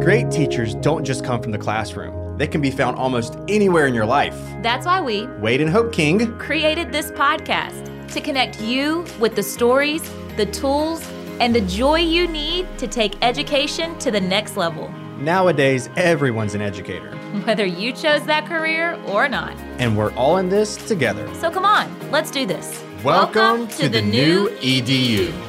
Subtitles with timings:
[0.00, 2.38] Great teachers don't just come from the classroom.
[2.38, 4.36] They can be found almost anywhere in your life.
[4.62, 9.42] That's why we, Wade and Hope King, created this podcast to connect you with the
[9.42, 10.02] stories,
[10.36, 11.06] the tools,
[11.40, 14.88] and the joy you need to take education to the next level,
[15.18, 17.16] nowadays everyone's an educator.
[17.44, 19.56] whether you chose that career or not.
[19.78, 21.32] And we're all in this together.
[21.34, 22.82] So come on, let's do this.
[23.04, 25.45] Welcome, to, the, new E EDU.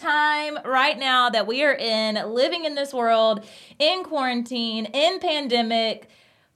[0.00, 3.44] Time right now that we are in, living in this world,
[3.78, 6.08] in quarantine, in pandemic,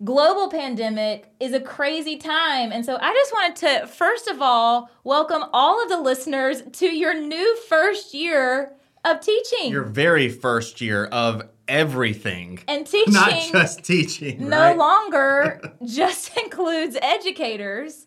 [0.03, 2.73] global pandemic, is a crazy time.
[2.73, 6.87] And so I just wanted to, first of all, welcome all of the listeners to
[6.87, 8.73] your new first year
[9.05, 9.71] of teaching.
[9.71, 12.61] Your very first year of everything.
[12.69, 14.49] and teaching Not just teaching.
[14.49, 14.77] no right?
[14.77, 18.07] longer just includes educators.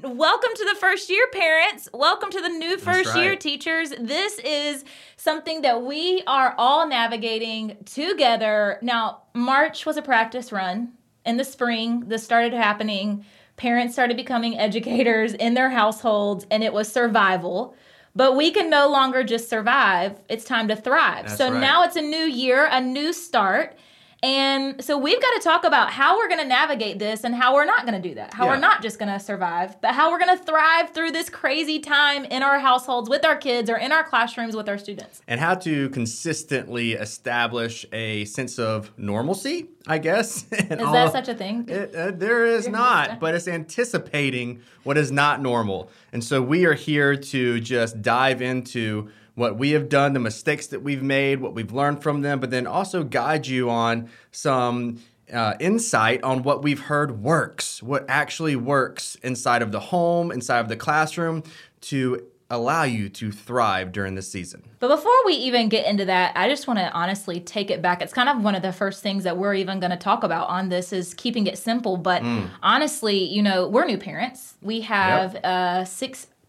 [0.00, 1.88] Welcome to the first year, parents.
[1.92, 3.90] Welcome to the new first year, teachers.
[3.98, 4.84] This is
[5.16, 8.78] something that we are all navigating together.
[8.80, 10.92] Now, March was a practice run.
[11.26, 13.24] In the spring, this started happening.
[13.56, 17.74] Parents started becoming educators in their households, and it was survival.
[18.14, 20.20] But we can no longer just survive.
[20.28, 21.26] It's time to thrive.
[21.26, 21.60] That's so right.
[21.60, 23.76] now it's a new year, a new start.
[24.20, 27.54] And so we've got to talk about how we're going to navigate this and how
[27.54, 28.34] we're not going to do that.
[28.34, 28.50] How Yeah.
[28.50, 31.78] we're not just going to survive, but how we're going to thrive through this crazy
[31.78, 35.22] time in our households with our kids or in our classrooms with our students.
[35.28, 40.46] and how to consistently establish a sense of normalcy, I guess.
[40.52, 41.66] Is Is that such a thing?
[41.68, 45.90] It, uh, there is not, but it's anticipating what is not normal.
[46.12, 50.66] And so we are here to just dive into what we have done, the mistakes
[50.66, 54.98] that we've made, what we've learned from them, but then also guide you on some
[55.32, 60.58] uh, insight on what we've heard works, what actually works inside of the home, inside
[60.58, 61.42] of the classroom
[61.82, 64.62] to allow you to thrive during this season.
[64.80, 68.00] But before we even get into that, I just want to honestly take it back.
[68.00, 70.48] It's kind of one of the first things that we're even going to talk about
[70.48, 71.98] on this is keeping it simple.
[71.98, 72.48] But Mm.
[72.62, 74.54] honestly, you know, we're new parents.
[74.62, 75.84] We have a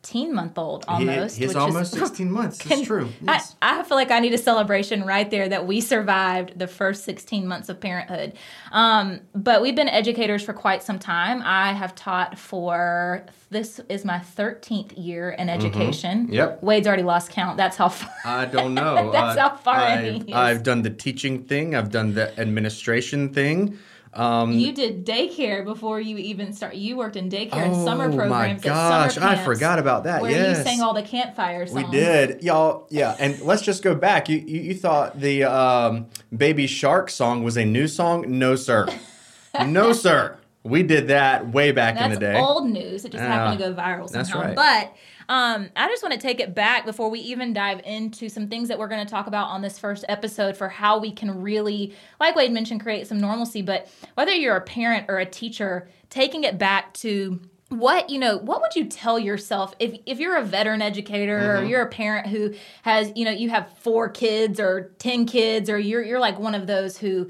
[0.03, 1.37] 16 month old almost.
[1.37, 2.65] He, he's almost is, 16 months.
[2.71, 3.09] It's true.
[3.27, 3.55] I, Yes.
[3.61, 7.45] I feel like I need a celebration right there that we survived the first 16
[7.45, 8.33] months of parenthood.
[8.71, 11.41] Um, but we've been educators for quite some time.
[11.43, 16.25] I have taught for this is my 13th year in education.
[16.25, 16.33] Mm-hmm.
[16.33, 16.63] Yep.
[16.63, 17.57] Wade's already lost count.
[17.57, 18.09] That's how far.
[18.23, 19.11] I don't know.
[19.11, 20.29] That's Uh, how far I've.
[20.33, 21.75] I've done the teaching thing.
[21.75, 23.77] I've done the administration thing.
[24.13, 26.75] Um, You did daycare before you even start.
[26.75, 28.63] You worked in daycare and oh summer my programs.
[28.63, 30.21] gosh, at summer I forgot about that.
[30.21, 31.85] Where yes, you sang all the campfire songs.
[31.85, 32.87] we did, y'all.
[32.89, 34.27] Yeah, and let's just go back.
[34.27, 38.25] You you, you thought the um, Baby Shark song was a new song?
[38.27, 38.87] No, sir.
[39.67, 40.37] no, sir.
[40.63, 42.37] We did that way back That's in the day.
[42.39, 43.05] old news.
[43.05, 44.47] It just happened to go viral That's somehow.
[44.47, 44.55] right.
[44.55, 44.93] But
[45.29, 48.67] um, I just want to take it back before we even dive into some things
[48.67, 51.93] that we're going to talk about on this first episode for how we can really,
[52.19, 53.61] like Wade mentioned, create some normalcy.
[53.61, 58.37] But whether you're a parent or a teacher, taking it back to what you know
[58.37, 62.25] what would you tell yourself if if you're a veteran educator or you're a parent
[62.25, 62.51] who
[62.81, 66.55] has you know you have four kids or 10 kids or you're you're like one
[66.55, 67.29] of those who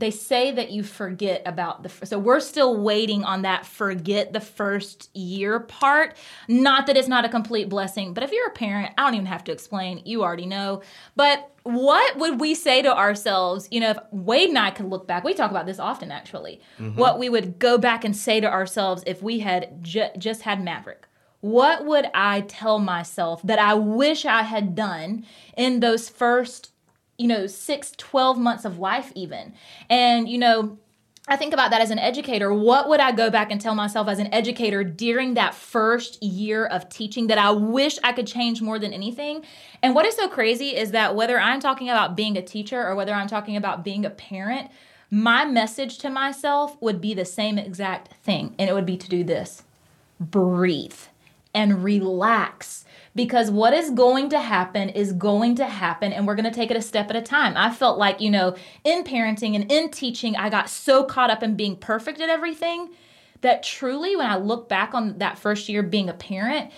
[0.00, 4.40] they say that you forget about the so we're still waiting on that forget the
[4.40, 6.16] first year part.
[6.48, 9.26] Not that it's not a complete blessing but if you're a parent i don't even
[9.26, 10.82] have to explain you already know.
[11.14, 15.06] But what would we say to ourselves you know if wade and i could look
[15.06, 16.98] back we talk about this often actually mm-hmm.
[16.98, 20.62] what we would go back and say to ourselves if we had ju- just had
[20.64, 21.06] maverick?
[21.42, 26.72] What would i tell myself that i wish i had done in those first
[27.20, 29.52] you know, six, 12 months of life, even.
[29.90, 30.78] And, you know,
[31.28, 32.52] I think about that as an educator.
[32.52, 36.64] What would I go back and tell myself as an educator during that first year
[36.64, 39.44] of teaching that I wish I could change more than anything?
[39.82, 42.94] And what is so crazy is that whether I'm talking about being a teacher or
[42.94, 44.70] whether I'm talking about being a parent,
[45.10, 48.54] my message to myself would be the same exact thing.
[48.58, 49.62] And it would be to do this
[50.18, 50.98] breathe
[51.52, 52.84] and relax
[53.14, 56.70] because what is going to happen is going to happen and we're going to take
[56.70, 57.56] it a step at a time.
[57.56, 61.42] I felt like, you know, in parenting and in teaching, I got so caught up
[61.42, 62.90] in being perfect at everything
[63.40, 66.70] that truly when I look back on that first year being a parent,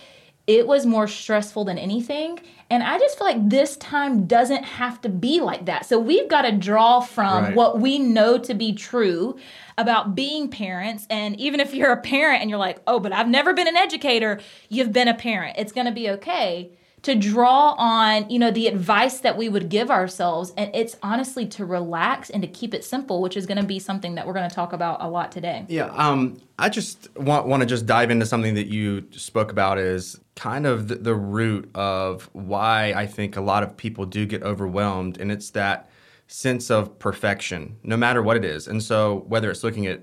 [0.46, 2.40] it was more stressful than anything.
[2.70, 5.86] And I just feel like this time doesn't have to be like that.
[5.86, 7.54] So we've got to draw from Right.
[7.54, 9.36] what we know to be true
[9.82, 11.06] about being parents.
[11.10, 13.76] And even if you're a parent and you're like, oh, but I've never been an
[13.76, 14.40] educator,
[14.70, 15.56] you've been a parent.
[15.58, 16.70] It's going to be okay
[17.02, 20.52] to draw on, you know, the advice that we would give ourselves.
[20.56, 23.80] And it's honestly to relax and to keep it simple, which is going to be
[23.80, 25.66] something that we're going to talk about a lot today.
[25.68, 29.78] Yeah, um, I just want, want to just dive into something that you spoke about
[29.78, 34.24] is kind of the, the root of why I think a lot of people do
[34.24, 35.18] get overwhelmed.
[35.18, 35.90] And it's that
[36.26, 38.66] sense of perfection, no matter what it is.
[38.66, 40.02] And so whether it's looking at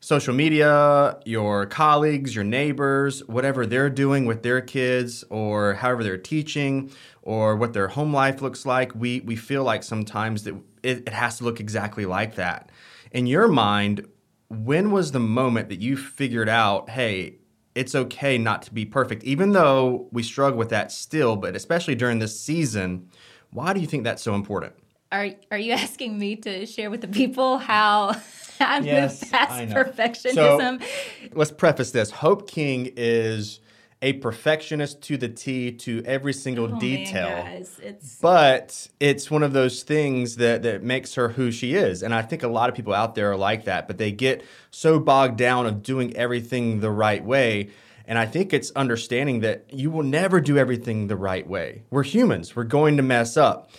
[0.00, 6.16] social media, your colleagues, your neighbors, whatever they're doing with their kids or however they're
[6.16, 6.90] teaching
[7.22, 11.12] or what their home life looks like, we, we feel like sometimes that it, it
[11.12, 12.70] has to look exactly like that.
[13.10, 14.06] In your mind,
[14.48, 17.36] when was the moment that you figured out, hey,
[17.74, 21.94] it's okay not to be perfect, even though we struggle with that still, but especially
[21.94, 23.08] during this season,
[23.50, 24.74] why do you think that's so important?
[25.10, 28.16] Are, are you asking me to share with the people how
[28.60, 30.82] I've yes, moved past perfectionism.
[30.82, 32.10] So, let's preface this.
[32.10, 33.60] Hope King is
[34.00, 37.28] a perfectionist to the T to every single oh, detail.
[37.28, 38.18] Man, it's...
[38.20, 42.02] But it's one of those things that, that makes her who she is.
[42.02, 44.44] And I think a lot of people out there are like that, but they get
[44.70, 47.70] so bogged down of doing everything the right way.
[48.06, 51.82] And I think it's understanding that you will never do everything the right way.
[51.90, 53.70] We're humans, we're going to mess up.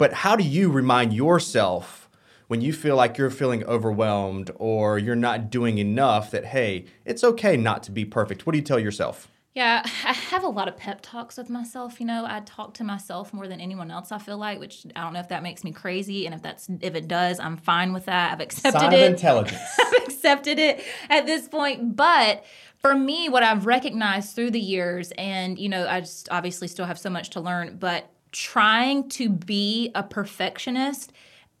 [0.00, 2.08] But how do you remind yourself
[2.48, 7.22] when you feel like you're feeling overwhelmed or you're not doing enough that hey it's
[7.22, 10.68] okay not to be perfect what do you tell yourself yeah, I have a lot
[10.68, 11.98] of pep talks with myself.
[11.98, 14.12] You know, I talk to myself more than anyone else.
[14.12, 16.68] I feel like, which I don't know if that makes me crazy, and if that's
[16.80, 18.32] if it does, I'm fine with that.
[18.32, 19.02] I've accepted Sign it.
[19.02, 19.60] Of intelligence.
[19.80, 21.96] I've accepted it at this point.
[21.96, 22.44] But
[22.78, 26.86] for me, what I've recognized through the years, and you know, I just obviously still
[26.86, 31.12] have so much to learn, but trying to be a perfectionist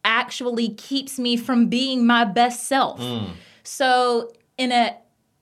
[0.04, 3.00] actually keeps me from being my best self.
[3.00, 3.30] Mm.
[3.62, 4.94] So, in an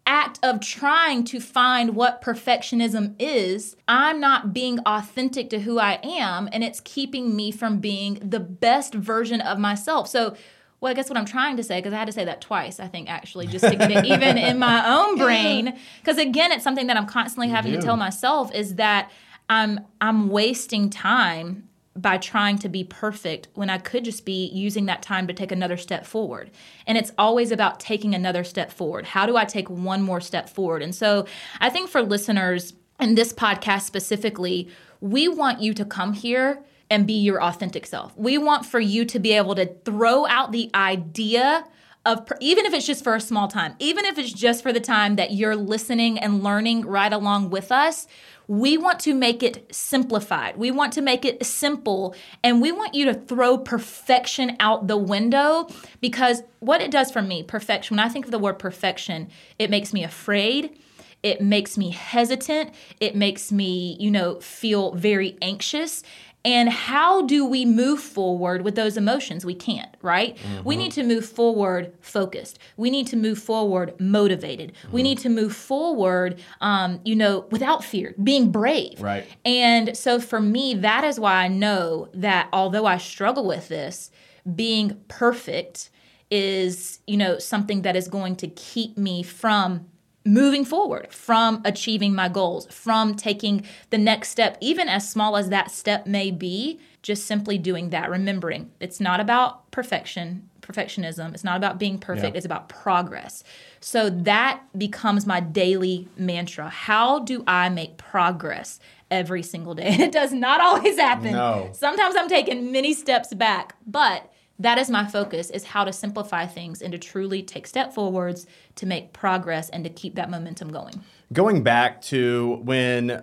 [0.07, 6.01] act of trying to find what perfectionism is, I'm not being authentic to who I
[6.03, 10.09] am, and it's keeping me from being the best version of myself.
[10.09, 10.35] So,
[10.81, 12.79] well, I guess what I'm trying to say, because I had to say that twice,
[12.81, 15.77] I think, actually, just to get it even in my own brain.
[16.01, 19.11] Because again, it's something that I'm constantly having to tell myself is that
[19.49, 24.87] I'm I'm wasting time by trying to be perfect when I could just be using
[24.87, 26.51] that time to take another step forward.
[26.87, 29.05] And it's always about taking another step forward.
[29.05, 30.83] How do I take one more step forward?
[30.83, 31.27] And so
[31.61, 34.69] I think for listeners in this podcast specifically,
[35.01, 38.17] we want you to come here and be your authentic self.
[38.17, 41.65] We want for you to be able to throw out the idea
[42.09, 44.81] of even if it's just for a small time, even if it's just for the
[44.81, 48.07] time that you're listening and learning right along with us,
[48.47, 50.57] we want to make it simplified.
[50.57, 52.15] We want to make it simple.
[52.43, 55.69] And we want you to throw perfection out the window
[56.01, 59.29] because what it does for me, perfection, when I think of the word perfection,
[59.59, 60.79] it makes me afraid.
[61.23, 62.75] It makes me hesitant.
[63.01, 66.03] It makes me, you know, feel very anxious.
[66.49, 69.45] And how do we move forward with those emotions?
[69.45, 70.35] We can't, right?
[70.35, 70.65] Mm-hmm.
[70.65, 72.59] We need to move forward focused.
[72.79, 74.73] We need to move forward motivated.
[74.73, 74.93] Mm-hmm.
[74.93, 78.99] We need to move forward, um, you know, without fear, being brave.
[78.99, 79.27] Right.
[79.45, 84.11] And so for me, that is why I know that although I struggle with this,
[84.57, 85.91] being perfect
[86.31, 89.87] is, you know, something that is going to keep me from
[90.29, 95.49] moving forward from achieving my goals, from taking the next step, even as small as
[95.49, 101.45] that step may be, just simply doing that, remembering it's not about perfection, perfectionism, it's
[101.45, 102.37] not about being perfect, yeah.
[102.37, 103.43] it's about progress.
[103.81, 106.69] So that becomes my daily mantra.
[106.69, 108.79] How do I make progress
[109.11, 109.87] every single day?
[109.87, 111.33] And it does not always happen.
[111.33, 111.71] No.
[111.73, 116.47] Sometimes I'm taking many steps back, but that is my focus is how to simplify
[116.47, 118.47] things and to truly take step forwards
[118.77, 121.01] to make progress and to keep that momentum going.
[121.33, 123.23] Going back to when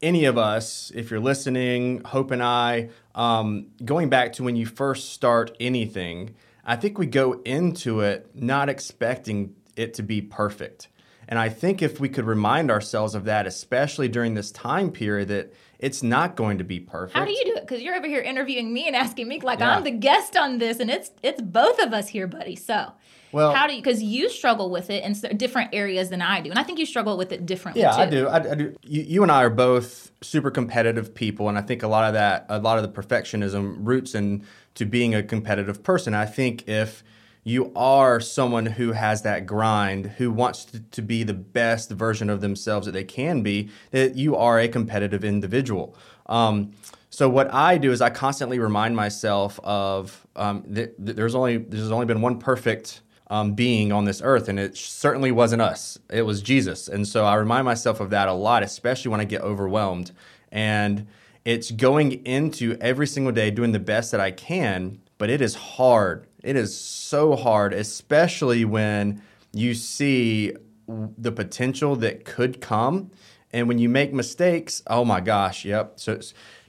[0.00, 4.64] any of us if you're listening hope and i um, going back to when you
[4.64, 10.88] first start anything i think we go into it not expecting it to be perfect.
[11.28, 15.28] And i think if we could remind ourselves of that especially during this time period
[15.28, 17.16] that it's not going to be perfect.
[17.16, 17.60] How do you do it?
[17.60, 19.76] Because you're over here interviewing me and asking me like yeah.
[19.76, 22.56] I'm the guest on this, and it's it's both of us here, buddy.
[22.56, 22.92] So,
[23.30, 23.82] well, how do you?
[23.82, 26.86] Because you struggle with it in different areas than I do, and I think you
[26.86, 27.82] struggle with it differently.
[27.82, 28.00] Yeah, too.
[28.00, 28.26] I do.
[28.26, 28.76] I, I do.
[28.82, 32.14] You, you, and I are both super competitive people, and I think a lot of
[32.14, 36.12] that, a lot of the perfectionism roots into being a competitive person.
[36.12, 37.04] I think if
[37.48, 42.28] you are someone who has that grind, who wants to, to, be the best version
[42.28, 45.96] of themselves that they can be, that you are a competitive individual.
[46.26, 46.72] Um,
[47.08, 51.56] so what I do is I constantly remind myself of um, that, that there's only
[51.56, 55.98] there's only been one perfect um, being on this earth, and it certainly wasn't us.
[56.10, 59.24] It was Jesus, and so I remind myself of that a lot, especially when I
[59.24, 60.12] get overwhelmed.
[60.52, 61.06] And
[61.46, 65.54] it's going into every single day doing the best that I can, but it is
[65.54, 66.26] hard.
[66.42, 69.22] It is so hard, especially when
[69.52, 70.54] you see
[70.86, 73.10] the potential that could come.
[73.52, 75.94] And when you make mistakes, oh my gosh, yep.
[75.96, 76.20] So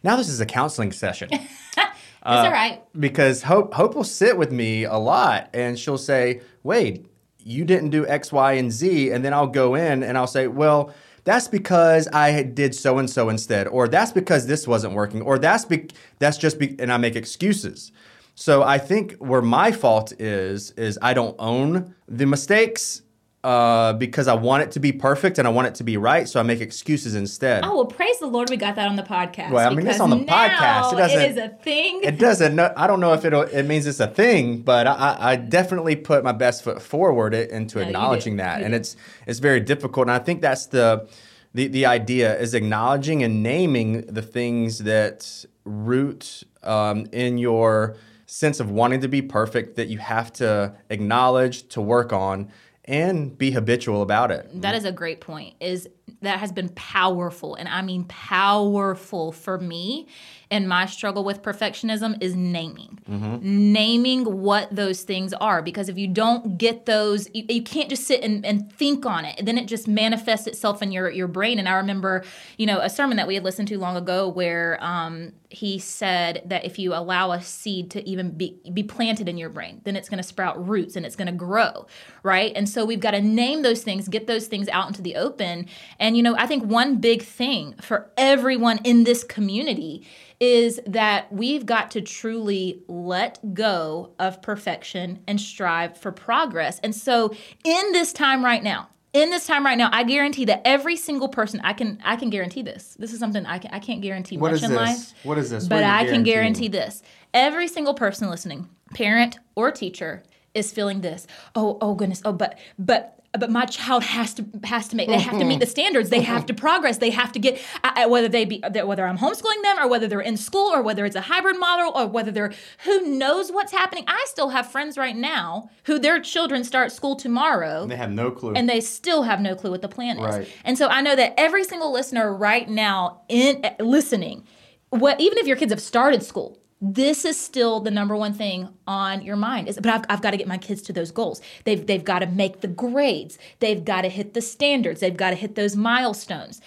[0.03, 1.29] now this is a counseling session.
[1.75, 2.81] That's uh, all right.
[2.99, 7.91] because Hope Hope will sit with me a lot and she'll say, Wade, you didn't
[7.91, 9.11] do X, Y, and Z.
[9.11, 13.09] And then I'll go in and I'll say, Well, that's because I did so and
[13.09, 16.91] so instead, or that's because this wasn't working, or that's be- that's just be- and
[16.91, 17.91] I make excuses.
[18.39, 23.01] So I think where my fault is is I don't own the mistakes
[23.43, 26.25] uh, because I want it to be perfect and I want it to be right,
[26.27, 27.65] so I make excuses instead.
[27.65, 29.51] Oh well, praise the Lord, we got that on the podcast.
[29.51, 30.93] Well, I mean, it's on the podcast.
[30.93, 31.99] It doesn't- It is a thing.
[32.01, 32.57] It doesn't.
[32.61, 36.23] I don't know if it it means it's a thing, but I, I definitely put
[36.23, 38.77] my best foot forward it into No, acknowledging that, You and do.
[38.77, 38.95] it's
[39.27, 40.07] it's very difficult.
[40.07, 41.09] And I think that's the
[41.53, 47.95] the the idea is acknowledging and naming the things that root um, in your
[48.29, 52.51] sense of wanting to be perfect that you have to acknowledge to work on
[52.85, 54.49] and be habitual about it.
[54.61, 55.55] That is a great point.
[55.59, 55.87] Is
[56.21, 60.07] that has been powerful, and I mean powerful for me
[60.49, 62.97] in my struggle with perfectionism is naming,
[63.41, 65.61] naming what those things are.
[65.61, 69.25] Because if you don't get those, you, you can't just sit and, and think on
[69.25, 69.45] it.
[69.45, 71.59] Then it just manifests itself in your your brain.
[71.59, 72.23] And I remember,
[72.57, 76.43] you know, a sermon that we had listened to long ago where um, he said
[76.45, 79.95] that if you allow a seed to even be, be planted in your brain, then
[79.95, 81.87] it's going to sprout roots and it's going to grow,
[82.21, 82.51] right?
[82.55, 85.67] And so we've got to name those things, get those things out into the open.
[85.99, 90.07] And, you know, I think one big thing for everyone in this community
[90.39, 96.79] is that we've got to truly let go of perfection and strive for progress.
[96.79, 100.61] And so in this time right now, in this time right now, I guarantee that
[100.65, 102.95] every single person I can I can guarantee this.
[102.99, 104.77] This is something I can I can't guarantee What much is in this?
[104.77, 105.13] life.
[105.23, 105.63] What is this?
[105.63, 107.01] What But I can guarantee this.
[107.33, 111.25] Every single person listening, parent or teacher, is feeling this.
[111.55, 112.21] Oh, oh goodness.
[112.23, 115.55] Oh, but but but my child has to has to make they have to meet
[115.55, 115.59] mm-hmm.
[115.59, 116.59] the standards they have to mm-hmm.
[116.59, 119.87] progress they have to get I- I- whether they be whether i'm homeschooling them or
[119.87, 122.53] whether they're in school or whether it's a hybrid model or whether they're
[122.85, 127.15] who knows what's happening i still have friends right now who their children start school
[127.15, 128.53] tomorrow They have no clue.
[128.55, 130.35] and they still have no clue what the plan is.
[130.35, 130.47] Right.
[130.63, 134.45] And so I know that every single listener right now in uh, listening,
[134.89, 138.69] what even if your kids have started school, this is still the number one thing
[138.87, 141.41] on your mind is but I've, I've got to get my kids to those goals.
[141.65, 143.37] They've, they've got to make the grades.
[143.59, 145.01] They've got to hit the standards.
[145.01, 146.61] They've got to hit those milestones.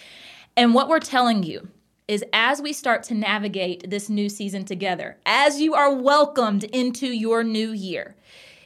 [0.55, 1.69] And what we're telling you
[2.07, 7.07] is as we start to navigate this new season together as you are welcomed into
[7.07, 8.15] your new year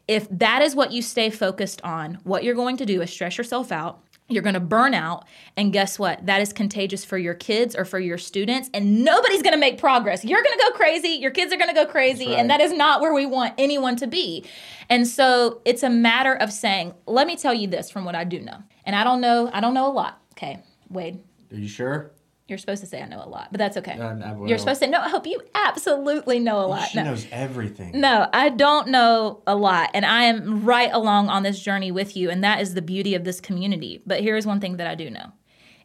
[0.07, 3.37] if that is what you stay focused on, what you're going to do is stress
[3.37, 3.99] yourself out.
[4.29, 5.25] You're going to burn out.
[5.55, 6.25] And guess what?
[6.25, 8.69] That is contagious for your kids or for your students.
[8.73, 10.25] And nobody's going to make progress.
[10.25, 11.09] You're going to go crazy.
[11.09, 12.35] Your kids are going to go crazy.
[12.35, 14.43] And that is not where we want anyone to be.
[14.89, 18.25] And so it's a matter of saying, let me tell you this from what I
[18.25, 18.57] do know.
[18.85, 20.21] And I don't know, I don't know a lot.
[20.33, 21.19] Okay, Wade.
[21.51, 22.11] Are you sure?
[22.47, 23.99] You're supposed to say I know a lot, but that's okay.
[23.99, 24.47] I will.
[24.47, 26.87] You're supposed to say, no, I hope you absolutely know a lot.
[26.89, 27.03] She No.
[27.03, 27.99] knows everything.
[27.99, 29.89] No, I don't know a lot.
[29.93, 32.29] And I am right along on this journey with you.
[32.29, 34.01] And that is the beauty of this community.
[34.05, 35.33] But here's one thing that I do know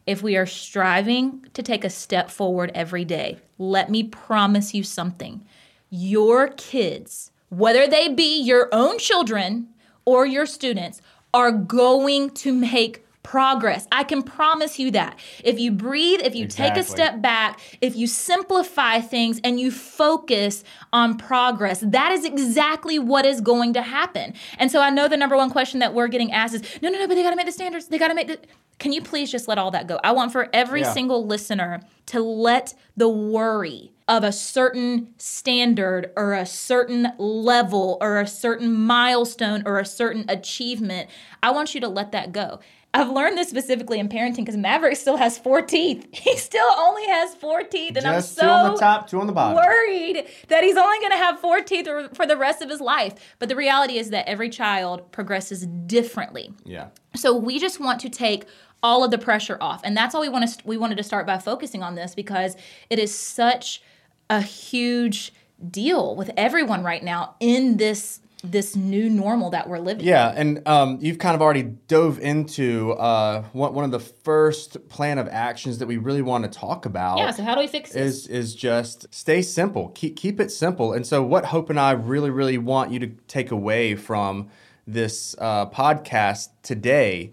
[0.05, 4.83] if we are striving to take a step forward every day, let me promise you
[4.83, 5.45] something.
[5.89, 9.67] Your kids, whether they be your own children
[10.05, 11.01] or your students,
[11.33, 13.87] are going to make progress.
[13.91, 15.17] I can promise you that.
[15.43, 19.71] If you breathe, if you take a step back, if you simplify things and you
[19.71, 24.33] focus on progress, that is exactly what is going to happen.
[24.57, 26.99] And so I know the number one question that we're getting asked is no, no,
[26.99, 27.87] no, but they got to make the standards.
[27.87, 28.39] They got to make the.
[28.79, 29.99] Can you please just let all that go?
[30.03, 30.91] I want for every Yeah.
[30.91, 38.19] single listener to let the worry of a certain standard or a certain level or
[38.19, 41.09] a certain milestone or a certain achievement,
[41.41, 42.59] I want you to let that go.
[42.95, 46.05] I've learned this specifically in parenting because Maverick still has four teeth.
[46.13, 49.19] He still only has four teeth, and Just I'm two on so the top, two
[49.19, 49.55] on the bottom.
[49.57, 52.79] worried that he's only going to have four teeth for- for the rest of his
[52.79, 53.13] life.
[53.39, 56.53] But the reality is that every child progresses differently.
[56.65, 56.87] Yeah.
[57.15, 58.45] So we just want to take
[58.83, 60.61] all of the pressure off, and that's all we want to.
[60.65, 62.55] We wanted to start by focusing on this because
[62.89, 63.81] it is such
[64.29, 65.33] a huge
[65.71, 70.05] deal with everyone right now in this this new normal that we're living.
[70.05, 74.89] Yeah, and um, you've kind of already dove into uh, one, one of the first
[74.89, 77.17] plan of actions that we really want to talk about.
[77.17, 77.31] Yeah.
[77.31, 78.25] So how do we fix this?
[78.25, 79.89] is is just stay simple.
[79.89, 80.93] Keep keep it simple.
[80.93, 84.49] And so, what Hope and I really really want you to take away from
[84.85, 87.31] this uh, podcast today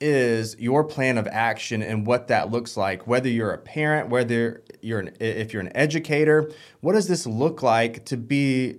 [0.00, 3.06] is your plan of action and what that looks like?
[3.06, 6.50] Whether you're a parent, whether you're an, if you're an educator,
[6.80, 8.78] what does this look like to be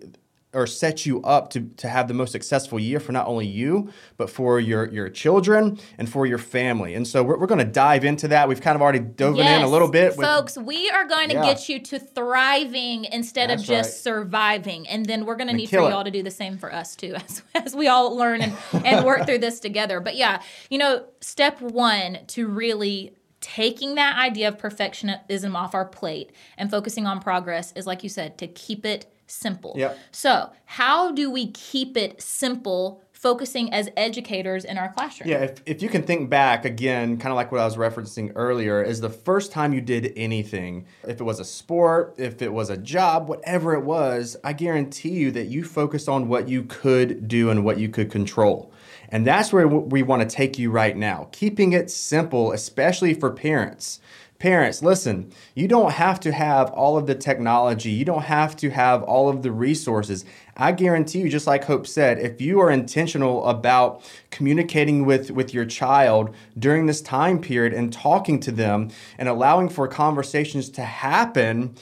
[0.54, 3.92] or set you up to, to have the most successful year for not only you,
[4.18, 6.94] but for your, your children and for your family.
[6.94, 8.48] And so we're, we're going to dive into that.
[8.48, 10.16] We've kind of already dove yes, in a little bit.
[10.16, 11.46] With, Folks, we are going to yeah.
[11.46, 14.14] get you to thriving instead That's of just right.
[14.14, 14.88] surviving.
[14.88, 17.16] And then we're going to need for y'all to do the same for us too,
[17.28, 18.54] as, as we all learn and,
[18.86, 20.00] and work through this together.
[20.00, 25.84] But yeah, you know, step one to really taking that idea of perfectionism off our
[25.84, 29.74] plate and focusing on progress is like you said to keep it simple.
[29.76, 29.98] Yep.
[30.12, 35.30] So, how do we keep it simple focusing as educators in our classroom.
[35.30, 38.34] Yeah, if, if you can think back again, kind of like what I was referencing
[38.36, 42.52] earlier, is the first time you did anything, if it was a sport, if it
[42.52, 46.64] was a job, whatever it was, I guarantee you that you focused on what you
[46.64, 48.74] could do and what you could control.
[49.08, 53.32] And that's where we want to take you right now, keeping it simple, especially for
[53.32, 54.02] parents.
[54.44, 57.92] Parents, listen, you don't have to have all of the technology.
[57.92, 60.26] You don't have to have all of the resources.
[60.58, 65.54] I guarantee you, just like Hope said, if you are intentional about communicating with, with
[65.54, 70.82] your child during this time period and talking to them and allowing for conversations to
[70.82, 71.76] happen,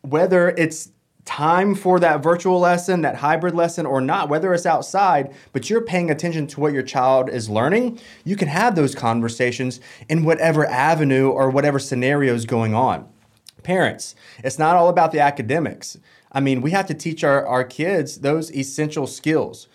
[0.00, 0.92] whether it's
[1.26, 5.82] time for that virtual lesson, that hybrid lesson, or not, whether it's outside, but you're
[5.82, 10.64] paying attention to what your child is learning, you can have those conversations in whatever
[10.66, 13.06] avenue or whatever scenario is going on.
[13.64, 14.14] Parents,
[14.44, 15.98] it's not all about the academics.
[16.30, 19.68] I mean, we have to teach our, our kids those essential skills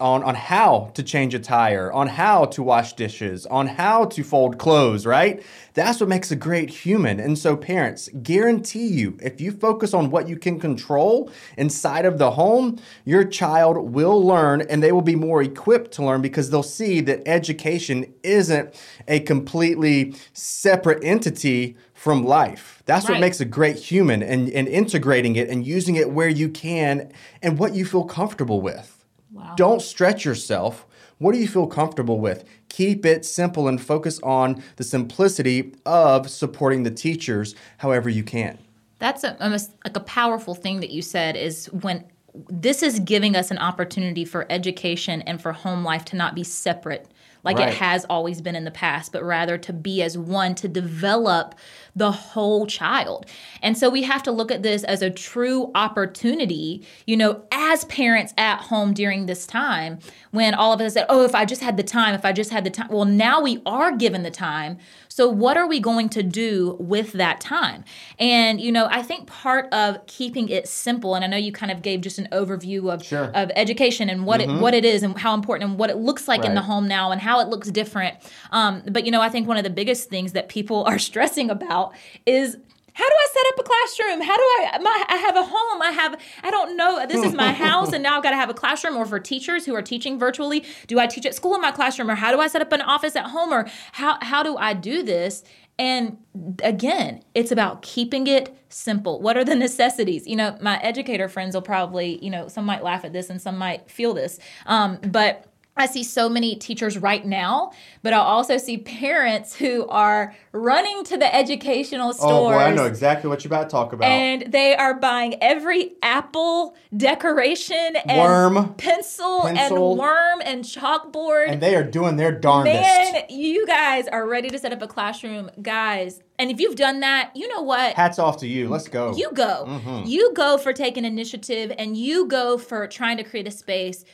[0.00, 4.22] on, on how to change a tire, on how to wash dishes, on how to
[4.22, 5.42] fold clothes, right?
[5.74, 7.18] That's what makes a great human.
[7.18, 12.18] And so, parents, guarantee you, if you focus on what you can control inside of
[12.18, 16.50] the home, your child will learn and they will be more equipped to learn because
[16.50, 18.74] they'll see that education isn't
[19.08, 22.82] a completely separate entity from life.
[22.84, 23.14] That's right.
[23.14, 27.12] what makes a great human and, and integrating it and using it where you can
[27.40, 28.91] and what you feel comfortable with.
[29.32, 29.54] Wow.
[29.56, 30.86] Don't stretch yourself.
[31.18, 32.44] What do you feel comfortable with?
[32.68, 38.58] Keep it simple and focus on the simplicity of supporting the teachers however you can.
[38.98, 42.04] That's a, almost like a powerful thing that you said is when
[42.48, 46.44] this is giving us an opportunity for education and for home life to not be
[46.44, 47.08] separate
[47.44, 47.68] like right.
[47.68, 51.54] it has always been in the past, but rather to be as one to develop
[51.94, 53.26] the whole child.
[53.60, 57.84] And so we have to look at this as a true opportunity, you know, as
[57.84, 59.98] parents at home during this time
[60.30, 62.50] when all of us said, oh, if I just had the time, if I just
[62.50, 62.88] had the time.
[62.88, 64.78] Well, now we are given the time.
[65.14, 67.84] So what are we going to do with that time?
[68.18, 71.72] And, you know, I think part of keeping it simple, and I know you kind
[71.72, 73.30] of gave just an overview of, sure.
[73.34, 74.56] of education and what mm-hmm.
[74.56, 76.48] it what it is and how important and what it looks like right.
[76.48, 78.16] in the home now and how it looks different.
[78.50, 81.50] Um, but, you know, I think one of the biggest things that people are stressing
[81.50, 81.94] about about
[82.26, 82.58] is
[82.94, 84.20] how do I set up a classroom?
[84.26, 85.82] How do I my, I have a home.
[85.82, 87.06] I have I don't know.
[87.06, 89.64] This is my house and now I've got to have a classroom or for teachers
[89.66, 92.40] who are teaching virtually, do I teach at school in my classroom or how do
[92.40, 95.42] I set up an office at home or how how do I do this?
[95.78, 96.18] And
[96.62, 99.20] again, it's about keeping it simple.
[99.20, 100.26] What are the necessities?
[100.26, 103.40] You know, my educator friends will probably, you know, some might laugh at this and
[103.40, 104.38] some might feel this.
[104.66, 109.86] Um, but I see so many teachers right now, but I also see parents who
[109.88, 112.30] are running to the educational stores.
[112.30, 114.06] Oh boy, I know exactly what you're about to talk about.
[114.06, 121.48] And they are buying every apple decoration and worm, pencil, pencil, and worm and chalkboard.
[121.48, 122.82] And they are doing their darndest.
[122.82, 126.20] Man, you guys are ready to set up a classroom, guys.
[126.38, 127.94] And if you've done that, you know what?
[127.94, 128.68] Hats off to you.
[128.68, 129.14] Let's go.
[129.16, 129.64] You go.
[129.66, 130.06] Mm-hmm.
[130.06, 134.04] You go for taking initiative and you go for trying to create a space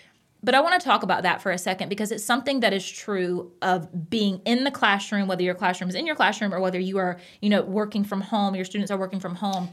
[0.48, 2.90] but I want to talk about that for a second because it's something that is
[2.90, 6.78] true of being in the classroom, whether your classroom is in your classroom or whether
[6.78, 9.68] you are, you know, working from home, your students are working from home.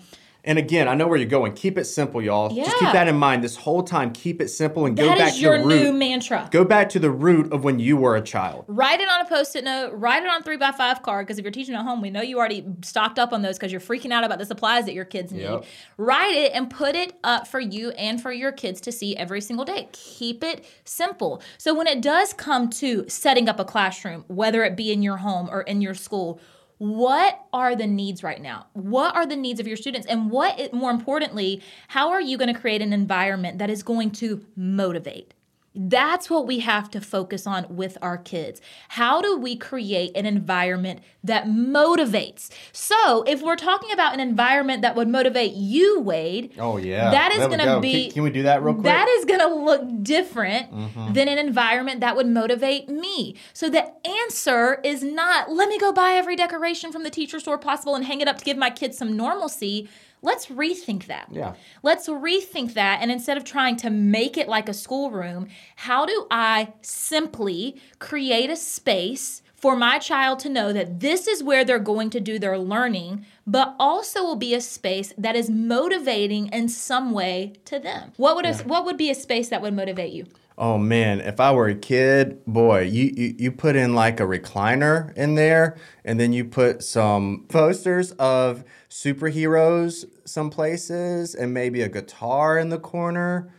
[0.46, 1.54] And again, I know where you're going.
[1.54, 2.54] Keep it simple, y'all.
[2.54, 2.66] Yeah.
[2.66, 4.14] Just keep that in mind this whole time.
[4.14, 5.58] Keep it simple and that go back to your root.
[5.58, 6.48] That is your new mantra.
[6.52, 8.64] Go back to the root of when you were a child.
[8.68, 9.94] Write it on a post-it note.
[9.94, 12.22] Write it on three by five card because if you're teaching at home, we know
[12.22, 15.06] you already stocked up on those because you're freaking out about the supplies that your
[15.06, 15.42] kids need.
[15.42, 15.66] Yep.
[15.98, 19.42] Write it and put it up for you and for your kids to see every
[19.42, 19.90] single day.
[19.94, 21.42] Keep it simple.
[21.58, 25.18] So when it does come to setting up a classroom, whether it be in your
[25.18, 26.40] home or in your school
[26.78, 28.66] what are the needs right now?
[28.74, 30.08] What are the needs of your students?
[30.08, 34.12] And what, more importantly, how are you going to create an environment that is going
[34.12, 35.35] to motivate?
[35.76, 38.62] That's what we have to focus on with our kids.
[38.90, 42.50] How do we create an environment that motivates?
[42.72, 47.32] So, if we're talking about an environment that would motivate you, Wade, oh yeah, that
[47.34, 47.80] is going to go.
[47.80, 48.06] be.
[48.06, 48.86] Can, can, we do that real quick?
[48.86, 51.14] That is going to look different mm-hmm.
[51.14, 53.36] than an environment that would motivate me.
[53.54, 57.58] So the answer is not let me go buy every decoration from the teacher store
[57.58, 59.90] possible and hang it up to give my kids some normalcy.
[60.26, 61.28] Let's rethink that.
[61.32, 61.54] Yeah.
[61.84, 63.00] Let's rethink that.
[63.02, 68.50] And instead of trying to make it like a schoolroom, how do I simply create
[68.50, 72.38] a space for my child to know that this is where they're going to do
[72.38, 77.80] their learning, but also will be a space that is motivating in some way to
[77.80, 78.12] them.
[78.18, 80.26] What would a, what would be a space that would motivate you?
[80.58, 84.24] Oh man, if I were a kid, boy, you, you, you put in like a
[84.24, 91.82] recliner in there, and then you put some posters of superheroes some places, and maybe
[91.82, 93.52] a guitar in the corner,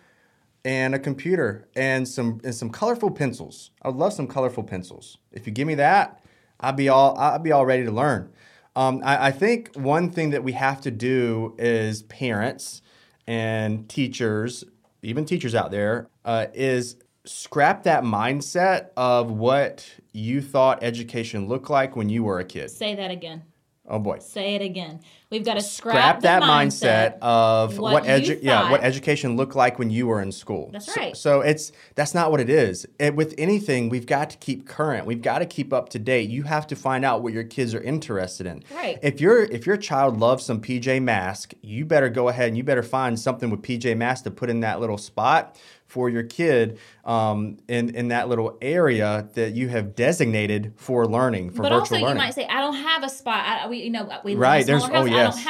[0.64, 3.72] and a computer, and some and some colorful pencils.
[3.82, 5.18] I would love some colorful pencils.
[5.32, 6.24] If you give me that,
[6.60, 8.32] I'd be all I'd be all ready to learn.
[8.74, 12.80] Um, I, I think one thing that we have to do is parents
[13.26, 14.64] and teachers
[15.02, 21.70] even teachers out there, uh, is scrap that mindset of what you thought education looked
[21.70, 22.70] like when you were a kid.
[22.70, 23.42] Say that again.
[23.88, 24.18] Oh boy.
[24.18, 25.00] Say it again.
[25.30, 29.36] We've got to scrap, scrap that mindset, mindset, of what, what edu- yeah, what education
[29.36, 30.70] looked like when you were in school.
[30.72, 31.16] That's so, right.
[31.16, 32.86] So it's that's not what it is.
[32.98, 35.06] It, with anything, we've got to keep current.
[35.06, 36.30] We've got to keep up to date.
[36.30, 38.62] You have to find out what your kids are interested in.
[38.72, 38.98] Right.
[39.02, 42.64] If your if your child loves some PJ Mask, you better go ahead and you
[42.64, 45.56] better find something with PJ Mask to put in that little spot
[45.96, 51.48] for your kid um, in in that little area that you have designated for learning
[51.48, 52.08] for but virtual also learning.
[52.08, 53.46] you might say, I don't have a spot.
[53.46, 54.66] I, we you know we right.
[54.66, 55.42] There's oh yes.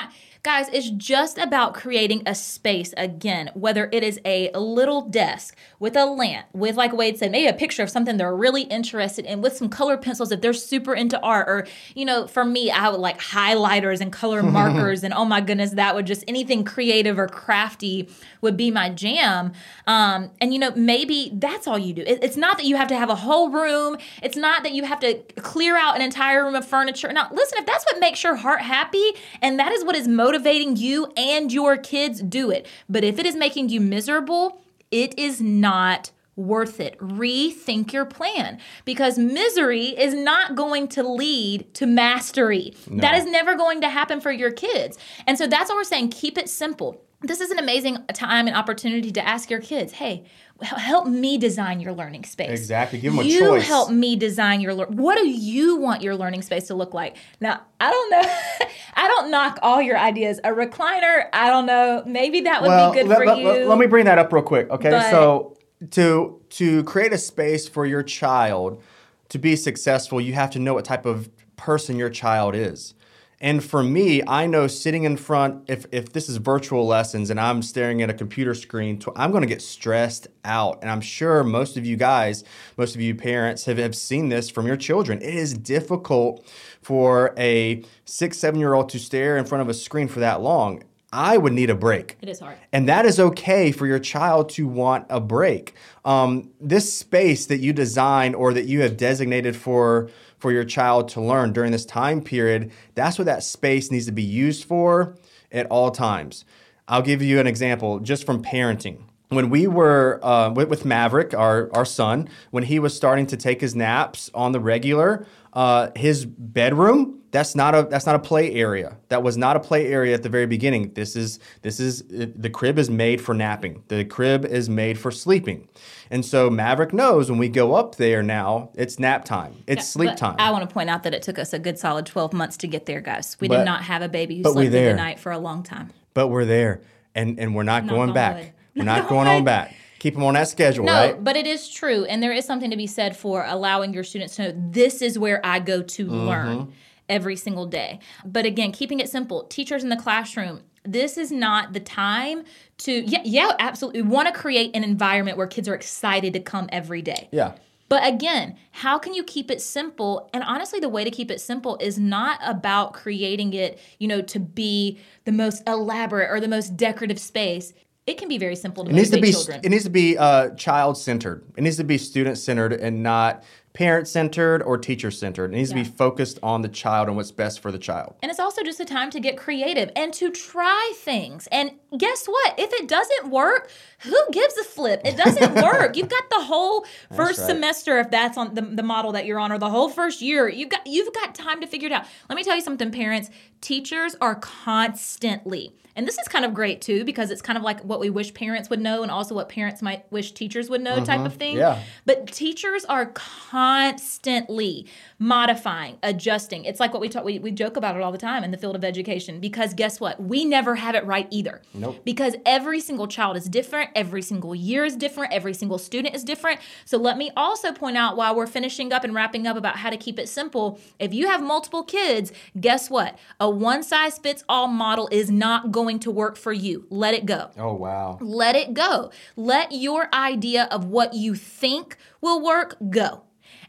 [0.44, 5.96] Guys, it's just about creating a space again, whether it is a little desk with
[5.96, 9.42] a lamp, with, like Wade said, maybe a picture of something they're really interested in,
[9.42, 11.48] with some color pencils if they're super into art.
[11.48, 15.04] Or, you know, for me, I would like highlighters and color markers.
[15.04, 18.08] and oh my goodness, that would just anything creative or crafty
[18.40, 19.52] would be my jam.
[19.86, 22.02] Um, and, you know, maybe that's all you do.
[22.02, 24.84] It, it's not that you have to have a whole room, it's not that you
[24.84, 27.12] have to clear out an entire room of furniture.
[27.12, 29.04] Now, listen, if that's what makes your heart happy
[29.42, 32.66] and that is what is motivating, motivating you and your kids, do it.
[32.88, 36.98] But if it is making you miserable, it is not worth it.
[36.98, 42.74] Rethink your plan because misery is not going to lead to mastery.
[42.88, 43.00] No.
[43.00, 44.98] That is never going to happen for your kids.
[45.26, 47.02] And so that's what we're saying keep it simple.
[47.22, 50.24] This is an amazing time and opportunity to ask your kids, hey,
[50.62, 52.50] help me design your learning space.
[52.50, 52.98] Exactly.
[52.98, 53.62] Give them you a choice.
[53.62, 54.96] You help me design your learn.
[54.96, 57.16] What do you want your learning space to look like?
[57.40, 58.22] Now, I don't know.
[58.94, 60.38] I don't knock all your ideas.
[60.44, 62.02] A recliner, I don't know.
[62.06, 63.46] Maybe that would well, be good let, for let, you.
[63.46, 64.68] Let, let, me bring that up real quick.
[64.70, 64.90] Okay.
[64.90, 65.56] But, so
[65.92, 68.82] to to create a space for your child
[69.30, 72.94] to be successful, you have to know what type of person your child is.
[73.40, 77.38] And for me, I know sitting in front, if, if this is virtual lessons and
[77.38, 80.78] I'm staring at a computer screen, I'm going to get stressed out.
[80.80, 82.44] And I'm sure most of you guys,
[82.78, 85.20] most of you parents have, have seen this from your children.
[85.20, 86.46] It is difficult
[86.80, 90.40] for a six, seven year old to stare in front of a screen for that
[90.40, 90.82] long.
[91.12, 92.16] I would need a break.
[92.20, 92.56] It is hard.
[92.72, 95.74] And that is okay for your child to want a break.
[96.04, 101.08] Um, this space that you design or that you have designated for for your child
[101.08, 105.16] to learn during this time period, that's what that space needs to be used for
[105.50, 106.44] at all times.
[106.88, 108.98] I'll give you an example just from parenting.
[109.28, 113.36] When we were uh, with, with, Maverick, our, our son, when he was starting to
[113.36, 118.18] take his naps on the regular, uh, his bedroom that's not a that's not a
[118.18, 118.96] play area.
[119.08, 120.94] That was not a play area at the very beginning.
[120.94, 123.82] This is this is the crib is made for napping.
[123.88, 125.68] The crib is made for sleeping.
[126.10, 129.64] And so Maverick knows when we go up there now, it's nap time.
[129.66, 130.36] It's yeah, sleep time.
[130.38, 132.66] I want to point out that it took us a good solid 12 months to
[132.66, 133.36] get there, guys.
[133.38, 135.62] We but, did not have a baby who slept through the night for a long
[135.62, 135.92] time.
[136.14, 136.80] But we're there.
[137.14, 138.54] And and we're not, not going back.
[138.76, 141.24] We're not going on back keep them on that schedule, no, right?
[141.24, 144.36] but it is true, and there is something to be said for allowing your students
[144.36, 146.28] to know this is where I go to mm-hmm.
[146.28, 146.72] learn
[147.08, 148.00] every single day.
[148.24, 152.44] But again, keeping it simple, teachers in the classroom, this is not the time
[152.78, 154.02] to yeah, yeah, absolutely.
[154.02, 157.28] We want to create an environment where kids are excited to come every day.
[157.32, 157.54] Yeah.
[157.88, 160.28] But again, how can you keep it simple?
[160.34, 164.22] And honestly, the way to keep it simple is not about creating it, you know,
[164.22, 167.72] to be the most elaborate or the most decorative space.
[168.06, 169.60] It can be very simple to it needs to be children.
[169.64, 171.44] it needs to be uh, child centered.
[171.56, 173.42] It needs to be student centered and not
[173.72, 175.52] parent centered or teacher centered.
[175.52, 175.82] It needs Yeah.
[175.82, 178.14] to be focused on the child and what's best for the child.
[178.22, 181.46] And it's also just a time to get creative and to try things.
[181.52, 182.54] And guess what?
[182.58, 185.02] If it doesn't work, who gives a flip?
[185.04, 185.96] It doesn't work.
[185.96, 187.48] You've got the whole first right.
[187.48, 190.48] semester, if that's on the, the model that you're on, or the whole first year.
[190.48, 192.06] You've got you've got time to figure it out.
[192.30, 193.30] Let me tell you something, parents.
[193.60, 197.80] Teachers are constantly and this is kind of great too because it's kind of like
[197.80, 201.02] what we wish parents would know and also what parents might wish teachers would know
[201.04, 201.38] type of mm-hmm.
[201.38, 201.56] thing.
[201.56, 201.82] yeah.
[202.04, 204.86] But teachers are constantly
[205.18, 206.64] modifying, adjusting.
[206.64, 208.58] It's like what we talk we, we joke about it all the time in the
[208.58, 210.22] field of education because guess what?
[210.22, 211.62] We never have it right either.
[211.74, 212.02] Nope.
[212.04, 216.22] Because every single child is different, every single year is different, every single student is
[216.22, 216.60] different.
[216.84, 219.90] So let me also point out while we're finishing up and wrapping up about how
[219.90, 223.18] to keep it simple, if you have multiple kids, guess what?
[223.40, 226.86] A one size fits all model is not going to work for you.
[226.90, 227.50] Let it go.
[227.58, 228.18] Oh, wow.
[228.20, 229.10] Let it go.
[229.34, 233.22] Let your idea of what you think will work go.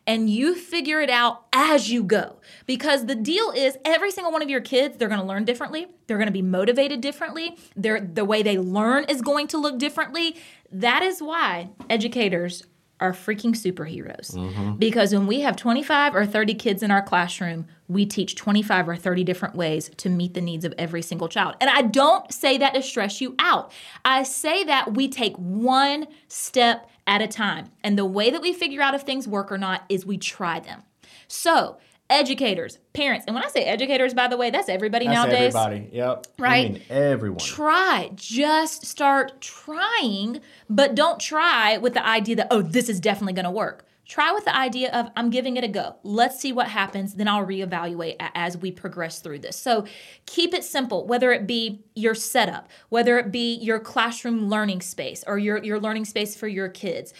[0.08, 2.38] And you figure it out as you go.
[2.66, 5.88] Because the deal is every single one of your kids, they're going to learn differently.
[6.08, 7.58] They're going to be motivated differently.
[7.76, 10.38] They're, the way they learn is going to look differently.
[10.72, 12.64] That is why educators
[13.00, 14.36] are freaking superheroes.
[14.36, 14.78] Mm-hmm.
[14.78, 18.96] Because when we have 25 or 30 kids in our classroom, we teach 25 or
[18.96, 21.56] 30 different ways to meet the needs of every single child.
[21.62, 23.72] And I don't say that to stress you out.
[24.04, 27.72] I say that we take one step at a time.
[27.84, 30.60] And the way that we figure out if things work or not is we try
[30.60, 30.84] them.
[31.28, 31.78] So,
[32.10, 35.90] educators, parents, and when I say educators, by the way, that's everybody That's nowadays everybody.
[35.94, 36.28] Yep.
[36.38, 36.66] Right?
[36.66, 37.40] I mean, everyone.
[37.40, 43.34] try just start trying but don't try with the idea that oh this is definitely
[43.34, 45.96] going to work try with the idea of i'm giving it a go.
[46.04, 47.14] Let's see what happens.
[47.14, 49.58] Then i'll reevaluate as we progress through this.
[49.58, 49.86] So
[50.26, 55.24] keep it simple whether it be your setup whether it be your classroom learning space
[55.28, 57.14] or your, your learning space for your kids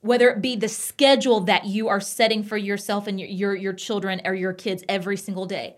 [0.00, 3.72] whether it be the schedule that you are setting for yourself and your, your, your
[3.72, 5.76] children or your kids every single day.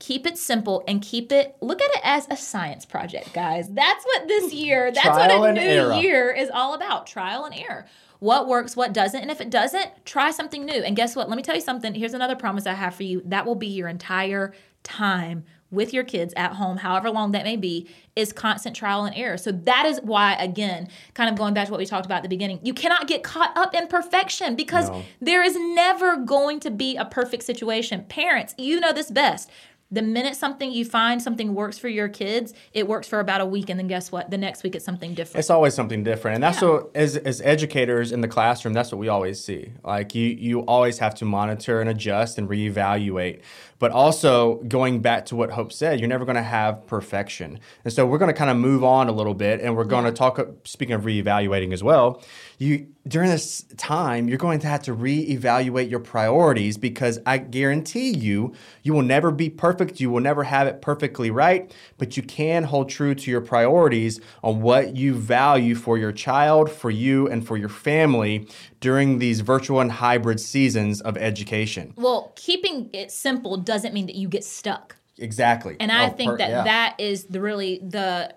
[0.00, 3.68] Keep it simple and keep it look at it as a science project guys.
[3.68, 5.92] That's what this year that's Trial what a new error.
[5.94, 7.86] year is all about trial and error
[8.20, 10.82] what works what doesn't and if it doesn't try something new.
[10.82, 11.28] And guess what?
[11.28, 11.94] Let me tell you something.
[11.94, 13.22] Here's another promise i have for you.
[13.24, 17.56] That will be your entire time with your kids at home however long that may
[17.56, 19.36] be is constant trial and error.
[19.36, 22.22] So that is why again kind of going back to what we talked about at
[22.24, 25.02] the beginning you cannot get caught up in perfection because No.
[25.20, 28.04] there is never going to be a perfect situation.
[28.08, 29.48] Parents you know this best
[29.92, 33.46] the minute something you find something works for your kids, it works for about a
[33.46, 34.30] week, and then guess what?
[34.30, 35.40] The next week it's something different.
[35.40, 36.68] It's always something different, and that's Yeah.
[36.68, 39.72] what as as educators in the classroom, that's what we always see.
[39.84, 43.40] Like you, you always have to monitor and adjust and reevaluate.
[43.80, 47.92] But also going back to what Hope said, you're never going to have perfection, and
[47.92, 50.12] so we're going to kind of move on a little bit, and we're going to
[50.12, 50.38] talk.
[50.64, 52.22] Speaking of reevaluating as well,
[52.58, 58.10] you during this time, you're going to have to reevaluate your priorities because I guarantee
[58.10, 59.98] you, you will never be perfect.
[59.98, 64.20] You will never have it perfectly right, but you can hold true to your priorities
[64.44, 68.46] on what you value for your child, for you, and for your family
[68.80, 71.92] during these virtual and hybrid seasons of education.
[71.96, 74.96] well, keeping it simple doesn't mean that you get stuck.
[75.18, 75.76] Exactly.
[75.80, 76.64] And I Oh, think per- that yeah.
[76.64, 78.34] that is the really the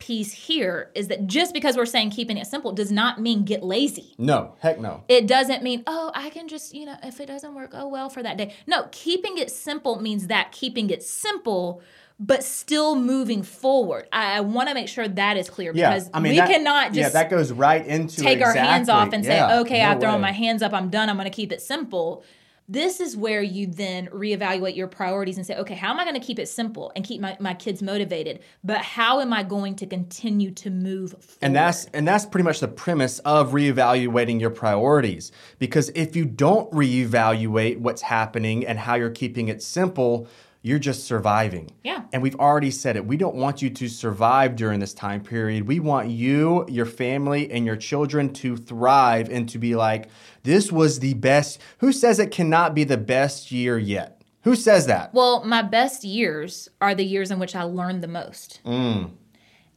[0.00, 3.62] piece here is that just because we're saying keeping it simple does not mean get
[3.62, 4.14] lazy.
[4.18, 5.04] No, heck no.
[5.08, 8.10] It doesn't mean, oh, I can just, you know, if it doesn't work, oh well
[8.10, 8.52] for that day.
[8.66, 11.80] No, keeping it simple means that keeping it simple,
[12.20, 14.06] but still moving forward.
[14.12, 16.48] I, I want to make sure that is clear Yeah, because I mean we that-
[16.48, 19.88] cannot yeah, that goes right into take our hands off and yeah, say, okay, no
[19.88, 22.24] I've thrown my hands up, I'm done, I'm going to keep it simple.
[22.66, 26.18] This is where you then reevaluate your priorities and say, okay, how am I going
[26.18, 28.40] to keep it simple and keep my, my kids motivated?
[28.62, 31.26] But how am I going to continue to move forward?
[31.42, 35.30] And that's and that's pretty much the premise of reevaluating your priorities.
[35.58, 40.26] Because if you don't reevaluate what's happening and how you're keeping it simple,
[40.64, 41.70] you're just surviving.
[41.84, 42.04] Yeah.
[42.14, 43.04] And we've already said it.
[43.04, 45.68] We don't want you to survive during this time period.
[45.68, 50.08] We want you, your family, and your children to thrive and to be like,
[50.42, 51.60] this was the best.
[51.78, 54.22] Who says it cannot be the best year yet?
[54.44, 55.12] Who says that?
[55.12, 58.62] Well, my best years are the years in which I learned the most.
[58.64, 59.10] Mm.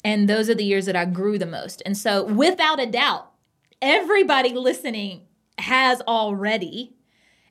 [0.05, 1.81] And those are the years that I grew the most.
[1.85, 3.29] And so, without a doubt,
[3.81, 5.23] everybody listening
[5.57, 6.93] has already.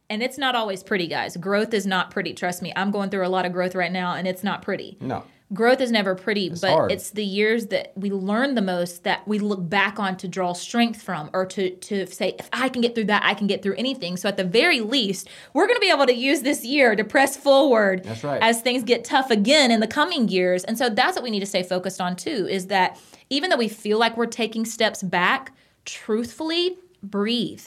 [0.09, 1.37] And it's not always pretty, guys.
[1.37, 2.33] Growth is not pretty.
[2.33, 2.73] Trust me.
[2.77, 4.97] I'm going through a lot of growth right now, and it's not pretty.
[5.01, 5.25] No.
[5.53, 6.91] Growth is never pretty, but hard.
[6.91, 10.53] it's the years that we learn the most that we look back on to draw
[10.53, 13.63] strength from or to, to say, if I can get through that, I can get
[13.63, 14.17] through anything.
[14.17, 17.05] So, at the very least, we're going to be able to use this year to
[17.05, 18.43] press forward That's right.
[18.43, 20.65] as things get tough again in the coming years.
[20.65, 23.57] And so, that's what we need to stay focused on too is that even though
[23.57, 25.53] we feel like we're taking steps back,
[25.85, 27.63] truthfully, breathe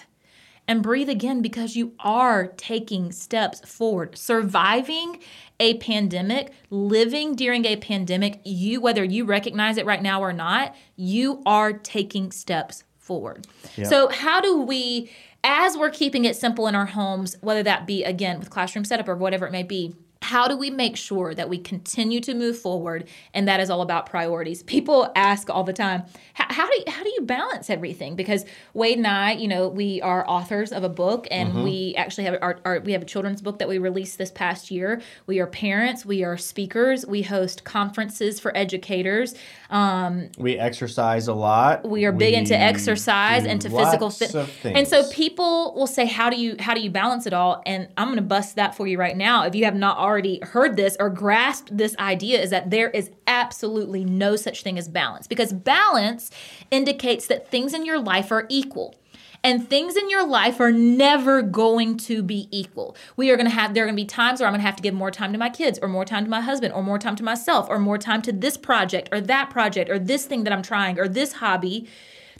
[0.70, 4.16] and breathe again because you are taking steps forward.
[4.16, 5.20] Surviving
[5.60, 10.76] a pandemic, living during a pandemic, you whether you recognize it right now or not,
[10.96, 13.48] you are taking steps forward.
[13.78, 13.88] Yep.
[13.88, 15.10] So how do we
[15.44, 19.08] as we're keeping it simple in our homes, whether that be again with classroom setup
[19.08, 19.96] or whatever it may be,
[20.30, 23.08] how do we make sure that we continue to move forward?
[23.34, 24.62] And that is all about priorities.
[24.62, 26.04] People ask all the time
[26.36, 28.16] how, do you, how do you balance everything?
[28.16, 31.64] Because wade and i you know we are authors of a book and mm-hmm.
[31.64, 34.70] we actually have our, our, we have a children's book that we released this past
[34.70, 35.02] year.
[35.26, 39.34] We are parents we are speakers we host conferences for educators
[39.70, 41.88] um, we exercise a lot.
[41.88, 46.30] We are big we into exercise into physical fitness, and so people will say how
[46.30, 47.62] do you how do you balance it all?
[47.66, 49.46] And i'm going to bust that for you right now.
[49.46, 53.12] If you have not already heard this or grasped this idea is that there is
[53.28, 56.32] absolutely no such thing as balance because balance
[56.72, 58.96] indicates that things in your life are equal.
[59.42, 62.98] And things in your life are never going to be equal.
[63.16, 64.66] We are going to have, there are going to be times where I'm going to
[64.66, 66.84] have to give more time to my kids, or more time to my husband, or
[66.84, 70.26] more time to myself, or more time to this project, or that project, or this
[70.26, 71.88] thing that I'm trying, or this hobby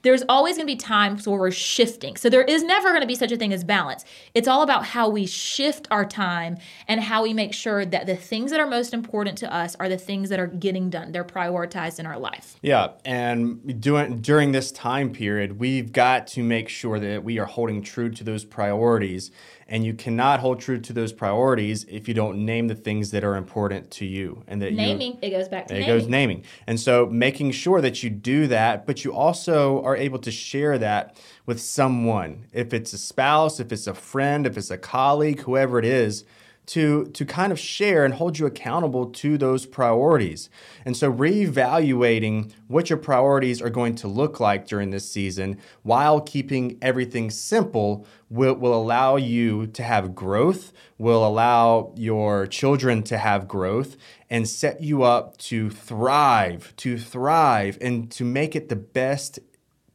[0.04, 2.16] there's always going to be times where we're shifting.
[2.16, 4.06] So there is never going to be such a thing as balance.
[4.34, 6.58] It's all about how we shift our time
[6.88, 9.90] and how we make sure that the things that are most important to us are
[9.90, 11.12] the things that are getting done.
[11.12, 12.56] They're prioritized in our life.
[12.62, 17.46] Yeah, and doing during this time period, we've got to make sure that we are
[17.46, 19.32] holding true to those priorities
[19.70, 23.24] and you cannot hold true to those priorities if you don't name the things that
[23.24, 25.18] are important to you and that naming.
[25.22, 26.00] It goes back to it naming.
[26.00, 26.44] goes naming.
[26.68, 30.78] And so making sure that you do that but you also are able to share
[30.80, 32.48] that with someone.
[32.52, 36.26] If it's a spouse if it's a friend if it's a colleague whoever it is
[36.70, 40.50] to to kind of share and hold you accountable to those priorities.
[40.86, 46.22] And so reevaluating what your priorities are going to look like during this season while
[46.22, 53.18] keeping everything simple will, will allow you to have growth, will allow your children to
[53.18, 53.98] have growth
[54.30, 59.40] and set you up to thrive, to thrive and to make it the best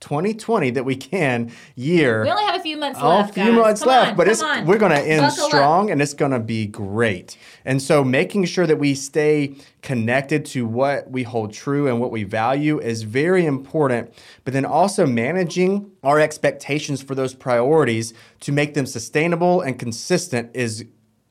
[0.04, 2.22] 2020 that we can year.
[2.22, 3.30] We only have a few months oh, left.
[3.30, 3.54] A few guys.
[3.54, 4.66] months come left, on, but it's on.
[4.66, 5.92] we're going to end Buckle strong up.
[5.92, 7.38] and it's going to be great.
[7.64, 12.10] And so making sure that we stay connected to what we hold true and what
[12.10, 14.12] we value is very important,
[14.44, 20.50] but then also managing our expectations for those priorities to make them sustainable and consistent
[20.54, 20.84] is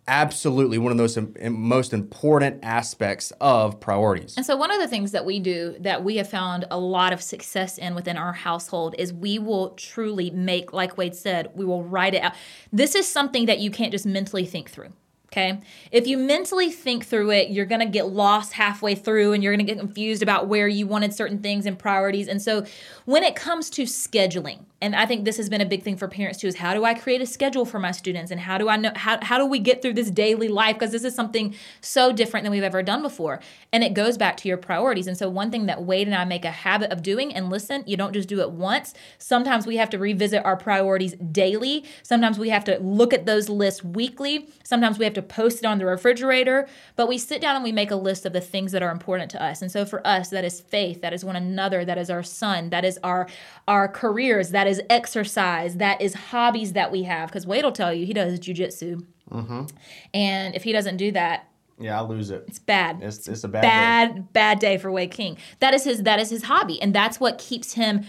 [0.07, 1.17] absolutely one of those
[1.49, 4.35] most important aspects of priorities.
[4.35, 7.13] And so, one of the things that we do that we have found a lot
[7.13, 11.65] of success in within our household is we will truly make, like Wade said, we
[11.65, 12.33] will write it out.
[12.71, 14.91] This is something that you can't just mentally think through.
[15.33, 15.59] Okay.
[15.91, 19.51] If you mentally think through it, you're going to get lost halfway through and you're
[19.51, 22.27] going to get confused about where you wanted certain things and priorities.
[22.27, 22.65] And so,
[23.05, 26.09] when it comes to scheduling, and I think this has been a big thing for
[26.09, 28.67] parents too, is how do I create a schedule for my students and how do
[28.67, 30.75] I know, how, how do we get through this daily life?
[30.75, 33.39] Because this is something so different than we've ever done before.
[33.71, 35.07] And it goes back to your priorities.
[35.07, 37.85] And so, one thing that Wade and I make a habit of doing, and listen,
[37.87, 38.93] you don't just do it once.
[39.19, 41.85] Sometimes we have to revisit our priorities daily.
[42.03, 44.49] Sometimes we have to look at those lists weekly.
[44.65, 46.67] Sometimes we have to post it on the refrigerator,
[46.97, 49.31] but we sit down and we make a list of the things that are important
[49.31, 49.61] to us.
[49.61, 52.69] And so for us, that is faith, that is one another, that is our son,
[52.71, 53.29] that is our
[53.65, 57.29] our careers, that is exercise, that is hobbies that we have.
[57.29, 59.65] Because Wade will tell you he does jujitsu, mm-hmm.
[60.13, 61.47] and if he doesn't do that,
[61.79, 62.45] yeah, I lose it.
[62.47, 63.01] It's bad.
[63.01, 64.21] It's, it's a bad bad day.
[64.31, 65.37] bad day for Wade King.
[65.59, 68.05] That is his that is his hobby, and that's what keeps him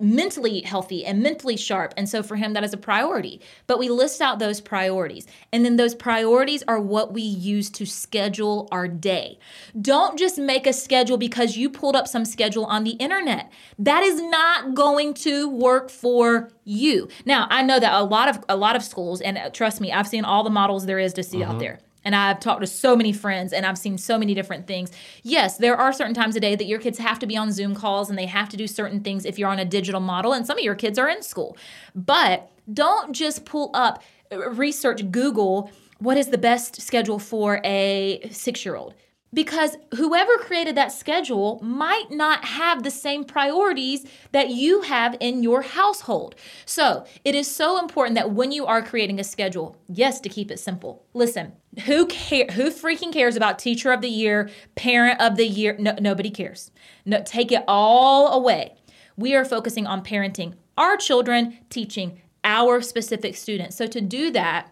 [0.00, 1.94] mentally healthy and mentally sharp.
[1.96, 3.40] And so for him, that is a priority.
[3.66, 7.86] But we list out those priorities, and then those priorities are what we use to
[7.86, 9.38] schedule our day.
[9.80, 13.50] Don't just make a schedule because you pulled up some schedule on the internet.
[13.80, 17.08] That is not going to work for you.
[17.26, 20.08] Now, I know that a lot of a lot of schools, and trust me, I've
[20.08, 21.50] seen all the models there is to see mm-hmm.
[21.50, 24.66] out there and I've talked to so many friends and I've seen so many different
[24.66, 24.90] things.
[25.24, 27.74] Yes, there are certain times a day that your kids have to be on Zoom
[27.74, 30.46] calls and they have to do certain things if you're on a digital model, and
[30.46, 31.54] some of your kids are in school.
[31.94, 38.20] But don't just pull up, uh, research, Google what is the best schedule for a
[38.30, 38.94] six year old
[39.32, 45.42] because whoever created that schedule might not have the same priorities that you have in
[45.42, 46.34] your household.
[46.64, 50.50] So, it is so important that when you are creating a schedule, yes, to keep
[50.50, 51.04] it simple.
[51.14, 51.52] Listen,
[51.84, 55.76] who care who freaking cares about teacher of the year, parent of the year?
[55.78, 56.70] No, nobody cares.
[57.04, 58.74] No, take it all away.
[59.16, 63.76] We are focusing on parenting our children, teaching our specific students.
[63.76, 64.70] So to do that,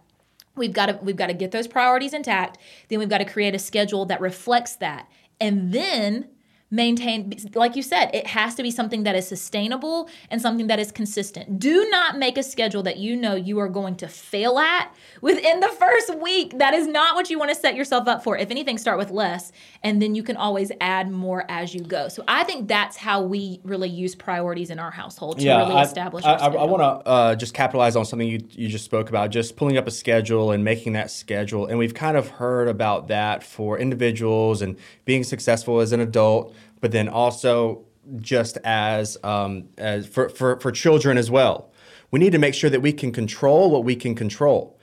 [0.57, 2.59] we've got to we've got to get those priorities intact.
[2.89, 5.09] Then we've got to create a schedule that reflects that.
[5.41, 6.29] And then
[6.69, 10.81] maintain like you said it has to be something that is sustainable and something that
[10.81, 11.61] is consistent.
[11.61, 15.61] Do not make a schedule that you know you are going to fail at within
[15.61, 16.59] the first week.
[16.59, 18.37] That is not what you want to set yourself up for.
[18.37, 19.53] If anything start with less
[19.87, 23.23] and then you can always add more as you go so i think that's how
[23.23, 26.65] we really use priorities in our household to yeah, really I, establish I, I, I
[26.65, 29.87] want to uh, just capitalize on something you, you just spoke about, just pulling up
[29.87, 31.67] a schedule and making that schedule.
[31.67, 36.55] And we've kind of heard about that for individuals and being successful as an adult,
[36.81, 37.85] but then also
[38.19, 41.71] just as, um, as for, for, for children as well.
[42.11, 44.76] We need to make sure that we can control what we can control.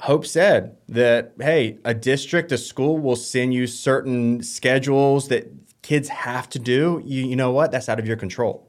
[0.00, 6.08] Hope said that, hey, a district, a school will send you certain schedules that kids
[6.08, 7.02] have to do.
[7.04, 7.70] You, you know what?
[7.70, 8.66] That's out of your control.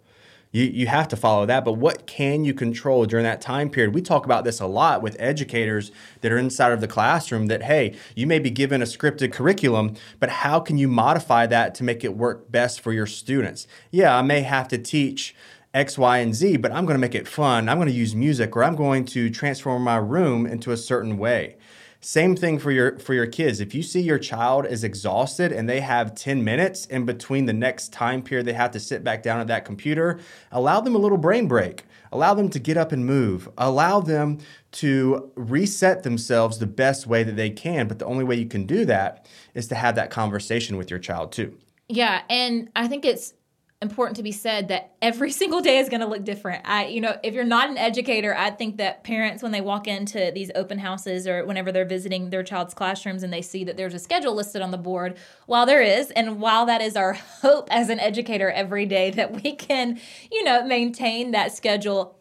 [0.52, 1.64] You, you have to follow that.
[1.64, 3.96] But what can you control during that time period?
[3.96, 7.64] We talk about this a lot with educators that are inside of the classroom that,
[7.64, 11.86] hey, you may be given a scripted curriculum, but how can you modify that to
[11.86, 13.68] make it work best for your students?
[13.90, 15.34] Yeah, I may have to teach
[15.74, 17.70] X, Y, and Z, but I'm going to make it fun.
[17.70, 21.18] I'm going to use music or I'm going to transform my room into a certain
[21.18, 21.56] way.
[22.04, 23.60] Same thing for your for your kids.
[23.60, 27.54] If you see your child is exhausted and they have 10 minutes in between the
[27.54, 30.20] next time period they have to sit back down at that computer,
[30.52, 31.86] allow them a little brain break.
[32.12, 33.48] Allow them to get up and move.
[33.58, 34.40] Allow them
[34.74, 38.66] to reset themselves the best way that they can, but the only way you can
[38.66, 41.58] do that is to have that conversation with your child too.
[41.88, 43.34] Yeah, and I think it's
[43.82, 46.68] important to be said that every single day is going to look different.
[46.68, 49.88] I you know, if you're not an educator, I think that parents when they walk
[49.88, 53.78] into these open houses or whenever they're visiting their child's classrooms and they see that
[53.78, 55.18] there's a schedule listed on the board,
[55.48, 59.42] while there is and while that is our hope as an educator every day that
[59.42, 60.00] we can,
[60.32, 62.21] you know, maintain that schedule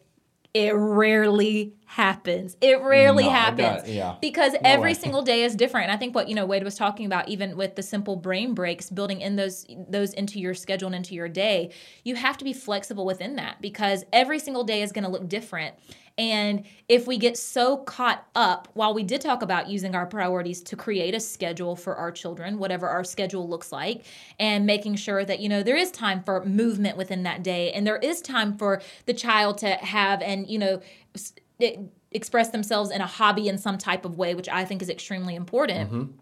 [0.53, 2.57] it rarely happens.
[2.61, 4.16] It rarely No, happens got- yeah.
[4.20, 4.94] because No every way.
[4.94, 5.84] single day is different.
[5.88, 8.55] And I think what you know Wade was talking about, even with the simple brain
[8.55, 11.70] breaks, building in those those into your schedule and into your day,
[12.05, 15.28] you have to be flexible within that because every single day is going to look
[15.28, 15.74] different.
[16.21, 20.62] And if we get so caught up, while we did talk about using our priorities
[20.64, 24.05] to create a schedule for our children, whatever our schedule looks like,
[24.39, 27.87] and making sure that, you know, there is time for movement within that day and
[27.87, 30.83] there is time for the child to have and, you know,
[32.11, 35.35] express themselves in a hobby in some type of way, which I think is extremely
[35.35, 36.12] important mm-hmm.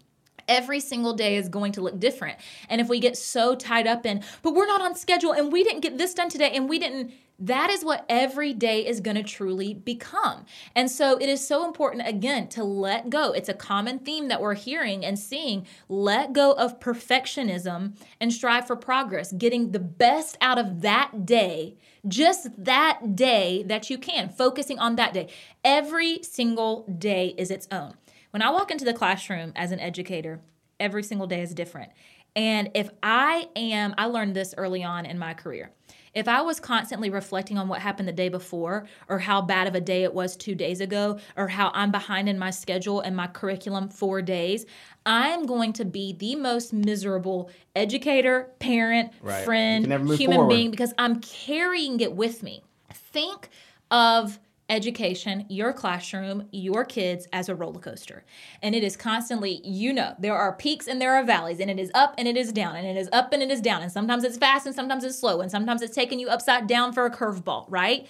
[0.47, 2.39] every single day is going to look different.
[2.69, 5.65] And if we get so tied up in, but we're not on schedule and we
[5.65, 9.15] didn't get this done today and we didn't, that is what every day is going
[9.15, 10.45] to truly become.
[10.75, 13.31] And so it is so important, again, to let go.
[13.31, 15.65] It's a common theme that we're hearing and seeing.
[15.87, 21.77] Let go of perfectionism and strive for progress, getting the best out of that day,
[22.07, 25.29] just that day that you can, focusing on that day.
[25.63, 27.93] Every single day is its own.
[28.31, 30.41] When I walk into the classroom as an educator,
[30.79, 31.91] every single day is different.
[32.35, 35.71] And if I am, I learned this early on in my career.
[36.13, 39.75] If I was constantly reflecting on what happened the day before, or how bad of
[39.75, 43.15] a day it was two days ago, or how I'm behind in my schedule and
[43.15, 44.65] my curriculum four days,
[45.05, 49.45] I am going to be the most miserable educator, parent, Right.
[49.45, 50.49] Friend, can never move human forward.
[50.55, 52.63] being because I'm carrying it with me.
[52.93, 53.49] Think
[53.91, 54.39] of
[54.69, 58.23] education, your classroom, your kids as a roller coaster.
[58.61, 61.79] And it is constantly, you know, there are peaks and there are valleys, and it
[61.79, 63.81] is up and it is down, and it is up and it is down.
[63.81, 66.93] And sometimes it's fast and sometimes it's slow, and sometimes it's taking you upside down
[66.93, 68.07] for a curveball, right?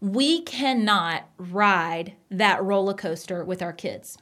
[0.00, 4.18] We cannot ride that roller coaster with our kids.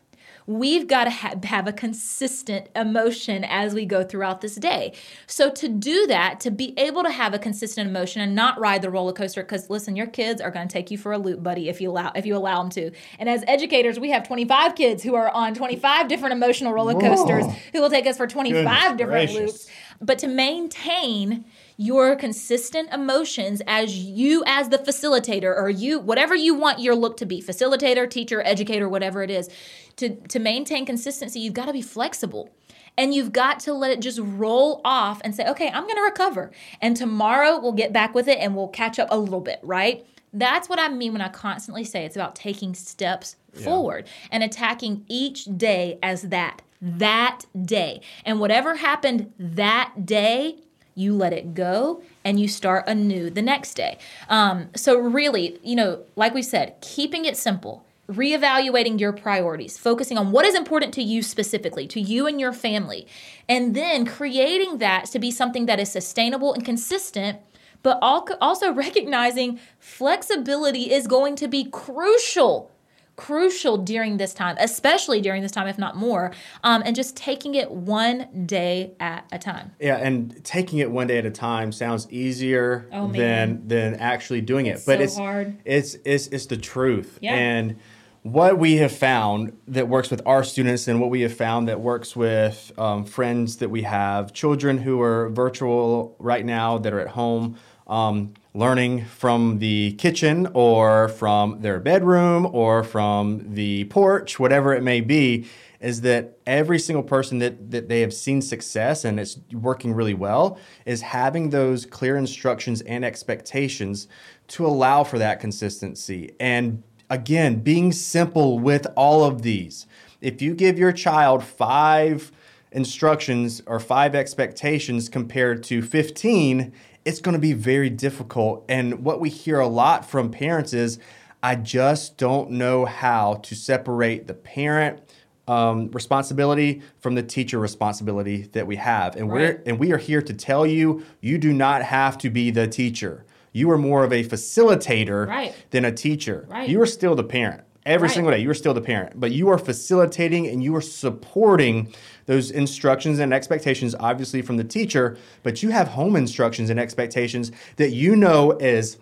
[0.46, 4.94] We've got to ha- have a consistent emotion as we go throughout this day.
[5.26, 8.82] So, to do that, to be able to have a consistent emotion and not ride
[8.82, 11.42] the roller coaster, because listen, your kids are going to take you for a loop,
[11.42, 12.90] buddy, if you allow if you allow them to.
[13.18, 17.44] And as educators, we have 25 kids who are on 25 different emotional roller coasters
[17.72, 19.36] who will take us for 25 Goodness different gracious.
[19.36, 19.70] loops.
[20.02, 21.44] But to maintain
[21.80, 27.16] your consistent emotions as you as the facilitator or you whatever you want your look
[27.16, 29.48] to be facilitator teacher educator whatever it is
[29.96, 32.50] to to maintain consistency you've got to be flexible.
[32.98, 36.02] And you've got to let it just roll off and say okay i'm going to
[36.02, 36.50] recover.
[36.82, 40.04] And tomorrow we'll get back with it and we'll catch up a little bit right?
[40.34, 45.06] That's what i mean when i constantly say it's about taking steps forward and attacking
[45.08, 48.02] each day as that that day.
[48.26, 50.58] And whatever happened that day
[50.94, 53.98] you let it go and you start anew the next day.
[54.28, 60.18] Um, so, really, you know, like we said, keeping it simple, reevaluating your priorities, focusing
[60.18, 63.06] on what is important to you specifically, to you and your family,
[63.48, 67.38] and then creating that to be something that is sustainable and consistent.
[67.82, 72.70] But also recognizing flexibility is going to be crucial
[73.16, 76.32] crucial during this time, especially during this time, if not more,
[76.64, 79.72] um, and just taking it one day at a time.
[79.80, 84.40] Yeah, and taking it one day at a time sounds easier Oh, than than actually
[84.40, 84.76] doing it.
[84.76, 85.58] It's but so it's hard.
[85.64, 87.18] it's it's it's the truth.
[87.20, 87.34] Yeah.
[87.34, 87.76] And
[88.22, 91.80] what we have found that works with our students and what we have found that
[91.80, 97.00] works with um, friends that we have, children who are virtual right now that are
[97.00, 97.56] at home
[97.86, 104.82] um, learning from the kitchen or from their bedroom or from the porch, whatever it
[104.82, 105.46] may be,
[105.80, 110.14] is that every single person that, that they have seen success and it's working really
[110.14, 114.08] well is having those clear instructions and expectations
[114.48, 116.34] to allow for that consistency.
[116.38, 119.86] And again, being simple with all of these.
[120.20, 122.30] If you give your child five
[122.72, 126.72] instructions or five expectations compared to 15,
[127.04, 128.64] it's going to be very difficult.
[128.68, 130.98] And what we hear a lot from parents is,
[131.42, 135.00] I just don't know how to separate the parent
[135.48, 139.16] um, responsibility from the teacher responsibility that we have.
[139.16, 142.50] And we're and we are here to tell you, you do not have to be
[142.50, 143.24] the teacher.
[143.52, 145.54] You are more of a facilitator Right.
[145.70, 146.46] than a teacher.
[146.48, 146.68] Right.
[146.68, 147.62] You are still the parent.
[147.86, 148.14] Every Right.
[148.14, 151.88] single day, you are still the parent, but you are facilitating and you are supporting
[152.26, 155.16] those instructions and expectations, obviously from the teacher.
[155.42, 158.98] But you have home instructions and expectations that you know as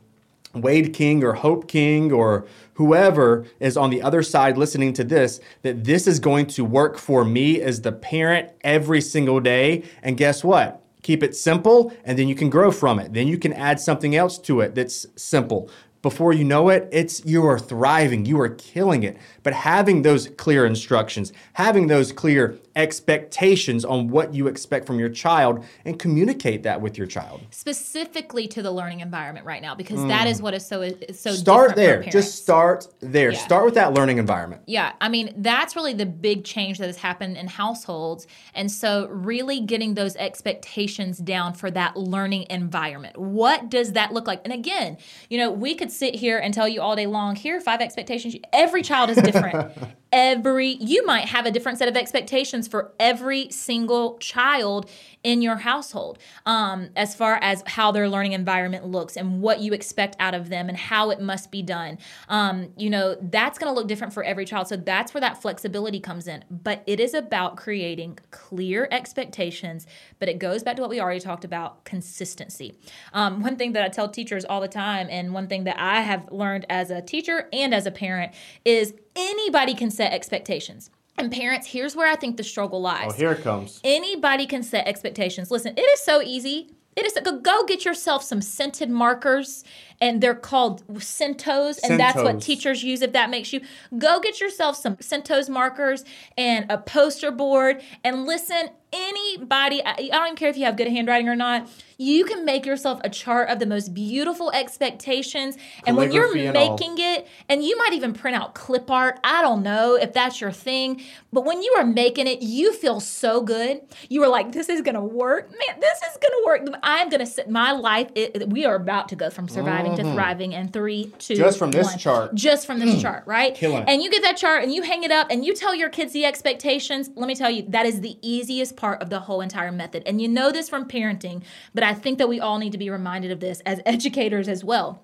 [0.55, 5.41] Wade King or Hope King or whoever is on the other side listening to this,
[5.63, 9.83] that this is going to work for me as the parent every single day.
[10.03, 10.83] And guess what?
[11.03, 13.13] Keep it simple and then you can grow from it.
[13.13, 15.71] Then you can add something else to it that's simple.
[16.01, 19.17] Before you know it, it's you are thriving, you are killing it.
[19.49, 25.09] But having those clear instructions, having those clear expectations on what you expect from your
[25.09, 27.41] child and communicate that with your child.
[27.51, 31.31] Specifically to the learning environment right now, because that is what is so is so
[31.31, 31.37] Mm.
[31.37, 32.03] Start there.
[32.03, 33.33] Just start there.
[33.33, 33.39] Yeah.
[33.39, 34.61] Start with that learning environment.
[34.67, 38.27] Yeah, I mean, that's really the big change that has happened in households.
[38.55, 43.17] And so, really getting those expectations down for that learning environment.
[43.17, 44.43] What does that look like?
[44.45, 44.99] And again,
[45.31, 47.81] you know, we could sit here and tell you all day long here are five
[47.81, 48.37] expectations.
[48.53, 49.37] Every child is different.
[49.43, 49.95] different.
[50.13, 54.89] every, you might have a different set of expectations for every single child
[55.25, 59.73] in your household um, as far as how their learning environment looks and what you
[59.73, 61.99] expect out of them and how it must be done.
[62.29, 64.69] Um, you know, that's going to look different for every child.
[64.69, 66.45] So that's where that flexibility comes in.
[66.51, 69.87] But it is about creating clear expectations.
[70.19, 72.79] But it goes back to what we already talked about consistency.
[73.13, 76.01] Um, one thing that I tell teachers all the time, and one thing that I
[76.01, 78.33] have learned as a teacher and as a parent,
[78.65, 80.91] is anybody can set expectations.
[81.19, 83.81] And parents, here's where I think the struggle lies Oh, here it comes.
[83.83, 85.51] anybody can set expectations.
[85.51, 86.71] Listen, it is so easy.
[86.97, 89.63] It is go, go get yourself some scented markers,
[90.01, 93.03] and they're called Scentos, and that's what teachers use.
[93.03, 93.61] If that makes you
[93.99, 96.05] go get yourself some Scentos markers
[96.37, 98.71] and a poster board, and listen.
[98.93, 101.69] Anybody, I don't even care if you have good handwriting or not.
[102.01, 106.47] You can make yourself a chart of the most beautiful expectations, and when you're Calligraphy
[106.47, 106.71] and all.
[106.79, 109.19] making it, and you might even print out clip art.
[109.25, 113.01] I don't know if that's your thing, but when you are making it, you feel
[113.01, 113.81] so good.
[114.09, 115.81] You are like, this is gonna work, man.
[115.81, 116.81] This is gonna work.
[116.85, 118.11] I'm gonna set my life.
[118.15, 121.43] It, we are about to go from surviving to thriving in three, two, Mm-hmm.
[121.43, 121.99] Just from this one.
[121.99, 122.35] chart.
[122.35, 123.55] Just from this chart, right?
[123.57, 123.85] Killing.
[123.89, 126.13] And you get that chart and you hang it up and you tell your kids
[126.13, 127.11] the expectations.
[127.17, 130.03] Let me tell you, that is the easiest part of the whole entire method.
[130.07, 131.43] And you know this from parenting,
[131.75, 134.65] but I think that we all need to be reminded of this as educators as
[134.65, 135.03] well.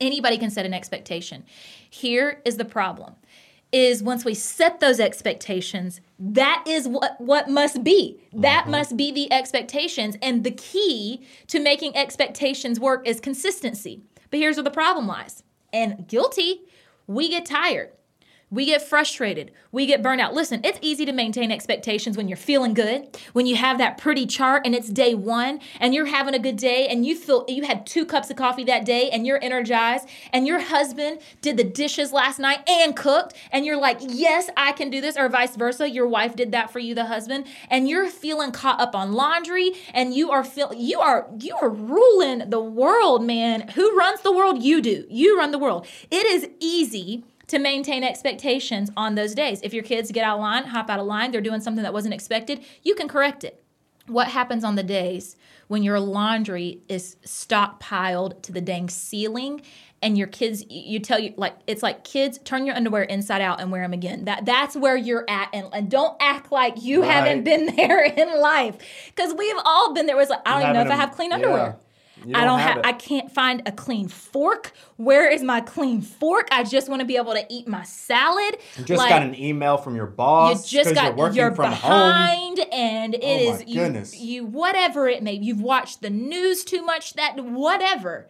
[0.00, 1.44] Anybody can set an expectation.
[1.88, 3.14] Here is the problem
[3.70, 8.20] is once we set those expectations, that is what what must be.
[8.32, 8.70] That mm-hmm.
[8.72, 14.02] must be the expectations and the key to making expectations work is consistency.
[14.30, 15.42] But here's where the problem lies.
[15.72, 16.62] And guilty,
[17.06, 17.92] we get tired.
[18.52, 19.50] We get frustrated.
[19.72, 20.34] We get burned out.
[20.34, 24.26] Listen, it's easy to maintain expectations when you're feeling good, when you have that pretty
[24.26, 27.62] chart and it's day one and you're having a good day and you feel you
[27.62, 31.64] had two cups of coffee that day and you're energized and your husband did the
[31.64, 35.56] dishes last night and cooked and you're like, yes, I can do this, or vice
[35.56, 35.88] versa.
[35.88, 39.72] Your wife did that for you, the husband, and you're feeling caught up on laundry
[39.94, 43.68] and you are feel you are you are ruling the world, man.
[43.68, 44.62] Who runs the world?
[44.62, 45.06] You do.
[45.08, 45.86] You run the world.
[46.10, 49.60] It is easy to maintain expectations on those days.
[49.62, 51.92] If your kids get out of line, hop out of line, they're doing something that
[51.92, 53.62] wasn't expected, you can correct it.
[54.06, 55.36] What happens on the days
[55.68, 59.60] when your laundry is stockpiled to the dang ceiling
[60.00, 63.60] and your kids you tell you like it's like kids turn your underwear inside out
[63.60, 64.24] and wear them again.
[64.24, 68.40] That that's where you're at and, and don't act like you haven't been there in
[68.40, 68.78] life.
[69.14, 70.16] Because we've all been there.
[70.16, 71.76] Was like i don't even know if i have clean underwear
[72.34, 72.80] I don't have.
[72.84, 74.72] I can't find a clean fork.
[74.96, 76.48] Where is my clean fork?
[76.50, 78.56] I just want to be able to eat my salad.
[78.78, 80.72] You just Like, got an email from your boss.
[80.72, 81.90] you just got you're working you're from home.
[81.90, 86.82] behind and it Oh is you, you whatever it may you've watched the news too
[86.82, 88.28] much that whatever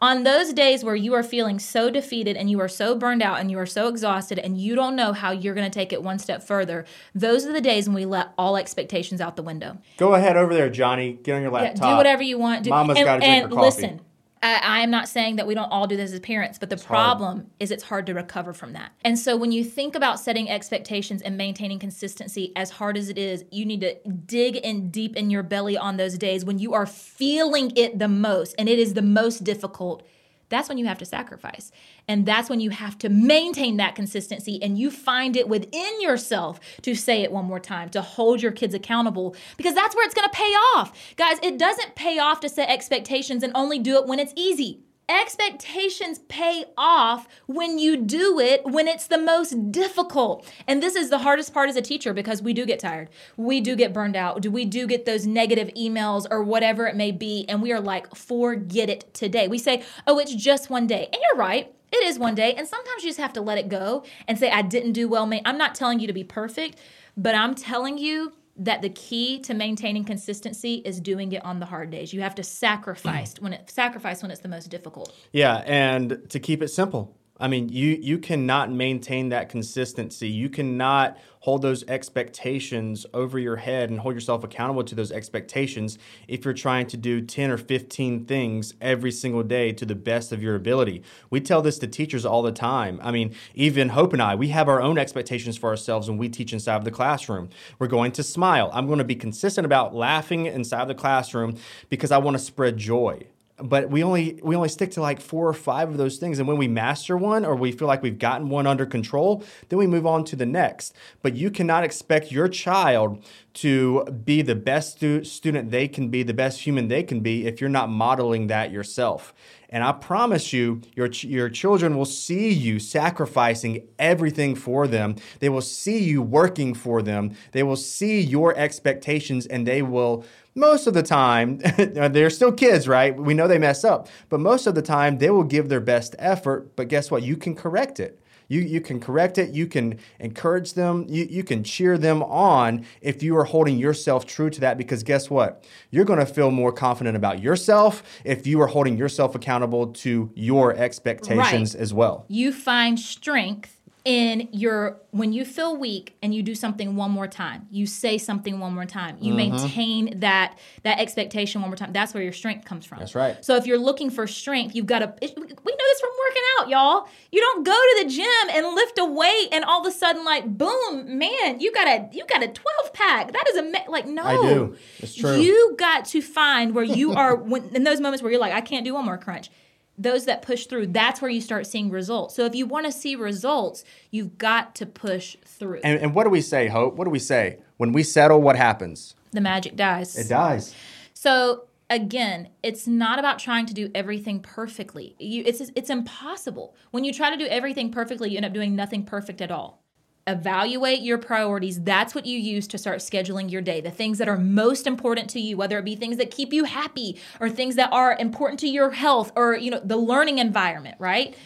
[0.00, 3.40] on those days where you are feeling so defeated and you are so burned out
[3.40, 6.02] and you are so exhausted and you don't know how you're going to take it
[6.02, 6.84] one step further
[7.14, 10.54] those are the days when we let all expectations out the window Go ahead over
[10.54, 11.18] there, Johnny.
[11.22, 11.90] Get on your yeah, laptop.
[11.90, 12.64] do whatever you want.
[12.64, 13.66] Do, Mama's and, gotta drink and her coffee.
[13.66, 14.00] listen,
[14.44, 16.86] I, am not saying that we don't all do this as parents, but the hard.
[16.86, 18.92] problem is it's hard to recover from that.
[19.02, 23.16] And so when you think about setting expectations and maintaining consistency, as hard as it
[23.16, 26.74] is, you need to dig in deep in your belly on those days when you
[26.74, 30.06] are feeling it the most and it is the most difficult.
[30.48, 31.72] That's when you have to sacrifice.
[32.06, 36.60] And that's when you have to maintain that consistency and you find it within yourself
[36.82, 40.14] to say it one more time, to hold your kids accountable, because that's where it's
[40.14, 40.92] gonna pay off.
[41.16, 44.83] Guys, it doesn't pay off to set expectations and only do it when it's easy.
[45.08, 50.50] Expectations pay off when you do it when it's the most difficult.
[50.66, 53.10] And this is the hardest part as a teacher because we do get tired.
[53.36, 54.40] We do get burned out.
[54.40, 57.44] Do we do get those negative emails or whatever it may be.
[57.48, 59.46] And we are like, forget it today.
[59.46, 61.08] We say, oh, it's just one day.
[61.12, 61.74] And you're right.
[61.92, 62.54] It is one day.
[62.54, 65.26] And sometimes you just have to let it go and say, I didn't do well.
[65.26, 66.78] Ma- I'm not telling you to be perfect,
[67.16, 71.66] but I'm telling you that the key to maintaining consistency is doing it on the
[71.66, 72.12] hard days.
[72.12, 75.12] You have to sacrifice when it sacrifice when it's the most difficult.
[75.32, 77.16] Yeah, and to keep it simple.
[77.40, 80.28] I mean, you you cannot maintain that consistency.
[80.28, 85.98] You cannot hold those expectations over your head and hold yourself accountable to those expectations
[86.28, 90.30] if you're trying to do 10 or 15 things every single day to the best
[90.30, 91.02] of your ability.
[91.28, 93.00] We tell this to teachers all the time.
[93.02, 96.28] I mean, even Hope and I, we have our own expectations for ourselves when we
[96.28, 97.50] teach inside of the classroom.
[97.80, 98.70] We're going to smile.
[98.72, 101.58] I'm going to be consistent about laughing inside of the classroom
[101.90, 103.26] because I want to spread joy
[103.56, 106.48] but we only we only stick to like four or five of those things and
[106.48, 109.86] when we master one or we feel like we've gotten one under control then we
[109.86, 114.96] move on to the next but you cannot expect your child to be the best
[114.96, 118.48] stu- student they can be the best human they can be if you're not modeling
[118.48, 119.32] that yourself
[119.74, 125.16] and I promise you, your, your children will see you sacrificing everything for them.
[125.40, 127.34] They will see you working for them.
[127.50, 130.24] They will see your expectations and they will,
[130.54, 133.16] most of the time, uh, they're still kids, right?
[133.16, 136.14] We know they mess up, but most of the time they will give their best
[136.18, 136.76] effort.
[136.76, 137.22] But guess what?
[137.22, 138.20] You can correct it.
[138.46, 139.54] You, you can correct it.
[139.54, 141.06] You can encourage them.
[141.08, 144.76] You, you can cheer them on if you are holding yourself true to that.
[144.76, 145.64] Because guess what?
[145.90, 150.30] You're going to feel more confident about yourself if you are holding yourself accountable to
[150.34, 151.82] your expectations Right.
[151.82, 152.26] as well.
[152.28, 157.26] You find strength in your when you feel weak and you do something one more
[157.26, 157.66] time.
[157.70, 159.16] You say something one more time.
[159.20, 159.52] You Mm-hmm.
[159.56, 161.92] maintain that that expectation one more time.
[161.92, 162.98] That's where your strength comes from.
[162.98, 163.42] That's right.
[163.42, 165.14] So if you're looking for strength, you've got to.
[165.22, 167.08] We know this from working out, y'all.
[167.32, 170.22] You don't go to the gym and lift a weight and all of a sudden,
[170.24, 173.32] like, boom, man, you got a you got a 12 pack.
[173.32, 174.22] That is a ma- like no.
[174.22, 174.76] I do.
[174.98, 175.36] It's true.
[175.36, 178.60] You got to find where you are when in those moments where you're like, I
[178.60, 179.50] can't do one more crunch.
[179.96, 182.34] Those that push through, that's where you start seeing results.
[182.34, 185.80] So if you want to see results, you've got to push through.
[185.84, 186.94] And, and what do we say, Hope?
[186.96, 187.58] What do we say?
[187.76, 189.14] When we settle, what happens?
[189.34, 190.16] the magic dies.
[190.16, 190.74] It dies.
[191.12, 195.14] So again, it's not about trying to do everything perfectly.
[195.18, 196.74] You, it's it's impossible.
[196.92, 199.82] When you try to do everything perfectly, you end up doing nothing perfect at all.
[200.26, 201.82] Evaluate your priorities.
[201.82, 203.82] That's what you use to start scheduling your day.
[203.82, 206.64] The things that are most important to you, whether it be things that keep you
[206.64, 210.96] happy or things that are important to your health or you know the learning environment,
[210.98, 211.36] right?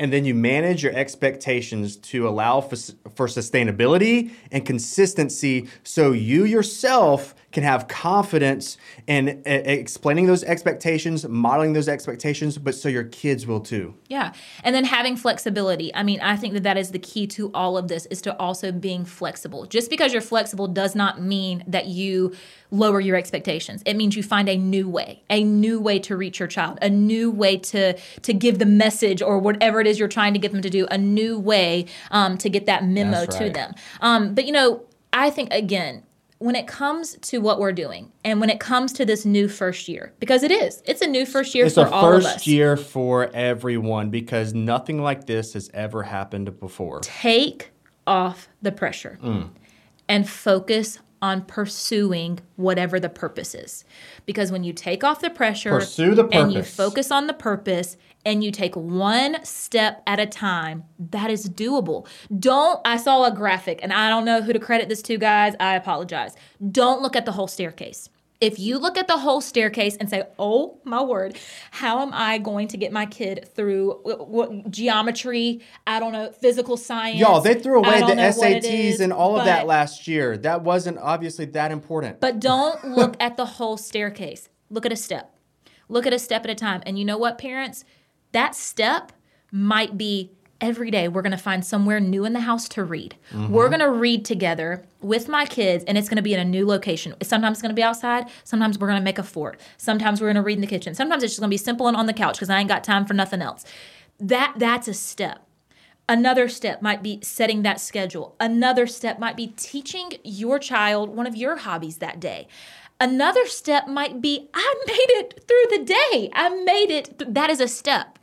[0.00, 2.74] And then you manage your expectations to allow for,
[3.14, 8.76] for sustainability and consistency so you yourself can have confidence
[9.06, 13.94] in uh, explaining those expectations, modeling those expectations, but so your kids will too.
[14.08, 14.32] Yeah.
[14.62, 15.94] And then having flexibility.
[15.94, 18.36] I mean, I think that that is the key to all of this is to
[18.38, 19.64] also being flexible.
[19.66, 22.34] Just because you're flexible does not mean that you
[22.70, 23.82] lower your expectations.
[23.86, 26.90] It means you find a new way, a new way to reach your child, a
[26.90, 30.50] new way to to give the message or whatever it is you're trying to get
[30.50, 33.74] them to do, a new way um, to get that memo That's to them.
[34.00, 34.82] Um, but you know,
[35.12, 36.02] I think again,
[36.38, 39.88] when it comes to what we're doing and when it comes to this new first
[39.88, 42.32] year, because it is, it's a new first year It's for a all of us.
[42.34, 47.00] first year for everyone because nothing like this has ever happened before.
[47.00, 47.70] take
[48.06, 49.48] off the pressure mm.
[50.08, 53.82] and focus on pursuing whatever the purpose is.
[54.26, 56.38] Because when you take off the pressure Pursue the purpose.
[56.38, 57.96] and you focus on the purpose
[58.26, 62.06] and you take one step at a time, that is doable.
[62.38, 65.54] Don't, I saw a graphic and I don't know who to credit this to, guys.
[65.58, 66.34] I apologize.
[66.70, 68.10] Don't look at the whole staircase.
[68.40, 71.38] If you look at the whole staircase and say, "Oh my word,
[71.70, 75.60] how am I going to get my kid through what, what geometry?
[75.86, 79.00] I don't know, physical science." Y'all, they threw away the know what it SATs is,
[79.00, 80.36] and all of that last year.
[80.36, 82.20] That wasn't obviously that important.
[82.20, 84.48] But don't look at the whole staircase.
[84.68, 85.34] Look at a step.
[85.88, 86.82] Look at a step at a time.
[86.86, 87.84] And you know what, parents?
[88.32, 89.12] That step
[89.52, 93.16] might be every day we're going to find somewhere new in the house to read.
[93.32, 93.52] Mm-hmm.
[93.52, 96.44] We're going to read together with my kids and it's going to be in a
[96.44, 97.14] new location.
[97.22, 99.60] Sometimes it's going to be outside, sometimes we're going to make a fort.
[99.76, 100.94] Sometimes we're going to read in the kitchen.
[100.94, 102.84] Sometimes it's just going to be simple and on the couch cuz I ain't got
[102.84, 103.64] time for nothing else.
[104.18, 105.46] That that's a step.
[106.08, 108.36] Another step might be setting that schedule.
[108.38, 112.46] Another step might be teaching your child one of your hobbies that day.
[113.00, 116.30] Another step might be I made it through the day.
[116.34, 117.18] I made it.
[117.18, 118.18] th- that is a step.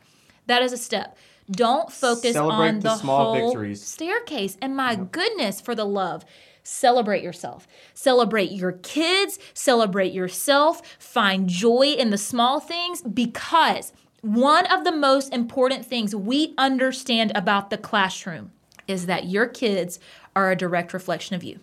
[0.48, 1.18] That is a step.
[1.52, 3.84] Don't focus Celebrate on the the, small whole victories.
[3.84, 4.58] staircase.
[4.62, 6.24] And my goodness, for the love,
[6.64, 7.68] celebrate yourself.
[7.94, 9.38] Celebrate your kids.
[9.54, 10.82] Celebrate yourself.
[11.00, 13.92] Find joy in the small things because
[14.22, 18.52] one of the most important things we understand about the classroom
[18.88, 20.00] is that your kids
[20.36, 21.60] are a direct reflection of you.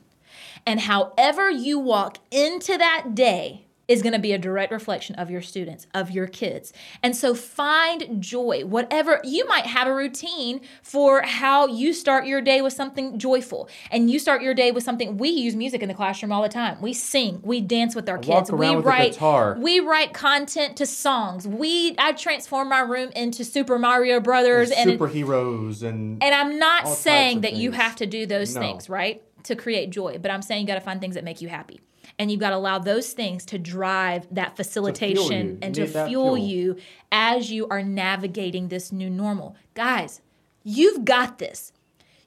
[0.67, 5.31] And however you walk into that day is going to be a direct reflection of
[5.31, 6.75] your students, of your kids.
[7.03, 12.43] And so find joy, whatever you might have a routine for how you start your
[12.43, 13.69] day with something joyful.
[13.91, 16.51] And you start your day with something we use music in the classroom all the
[16.51, 16.81] time.
[16.83, 18.51] We sing, we dance with our kids.
[18.51, 19.57] around we write guitar.
[19.59, 21.49] we write content to songs.
[21.49, 26.87] We I transform my room into Super Mario Brothers and superheroes and and I'm not
[26.89, 28.61] saying that you have to do those No.
[28.61, 29.23] things, right?
[29.45, 30.19] To create joy.
[30.21, 31.81] But I'm saying you got to find things that make you happy.
[32.19, 35.59] And you've got to allow those things to drive that facilitation you.
[35.63, 36.39] and to fuel fuel.
[36.39, 36.77] you
[37.13, 39.55] as you are navigating this new normal.
[39.75, 40.21] Guys,
[40.65, 41.73] you've got this.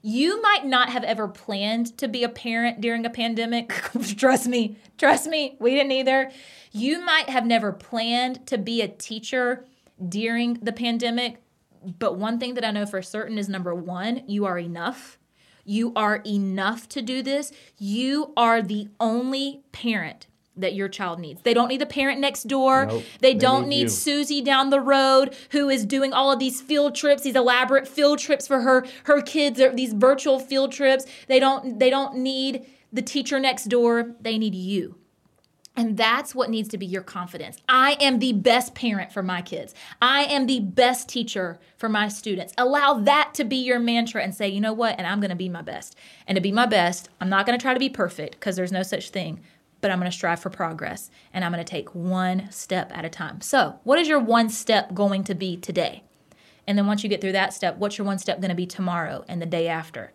[0.04, 3.68] You might not have ever planned to be a parent during a pandemic.
[4.16, 6.30] trust me, trust me, we didn't either.
[6.72, 9.64] You might have never planned to be a teacher
[10.08, 11.40] during the pandemic.
[11.98, 15.18] But one thing that I know for certain is number one, you are enough.
[15.64, 17.52] You are enough to do this.
[17.78, 21.42] You are the only parent that your child needs.
[21.42, 22.86] They don't need the parent next door.
[22.86, 23.90] Nope, they they don't need need.
[23.90, 28.18] Susie down the road who is doing all of these field trips, these elaborate field
[28.18, 31.06] trips for her her kids or these virtual field trips.
[31.26, 34.14] They don't they don't need the teacher next door.
[34.20, 34.96] They need you.
[35.74, 37.56] And that's what needs to be your confidence.
[37.66, 39.74] I am the best parent for my kids.
[40.02, 42.52] I am the best teacher for my students.
[42.58, 44.96] Allow that to be your mantra and say, you know what?
[44.98, 45.96] And I'm going to be my best.
[46.26, 48.70] And to be my best, I'm not going to try to be perfect because there's
[48.72, 49.40] no such thing,
[49.80, 53.06] but I'm going to strive for progress and I'm going to take one step at
[53.06, 53.40] a time.
[53.40, 56.02] So, what is your one step going to be today?
[56.66, 58.66] And then once you get through that step, what's your one step going to be
[58.66, 60.12] tomorrow and the day after?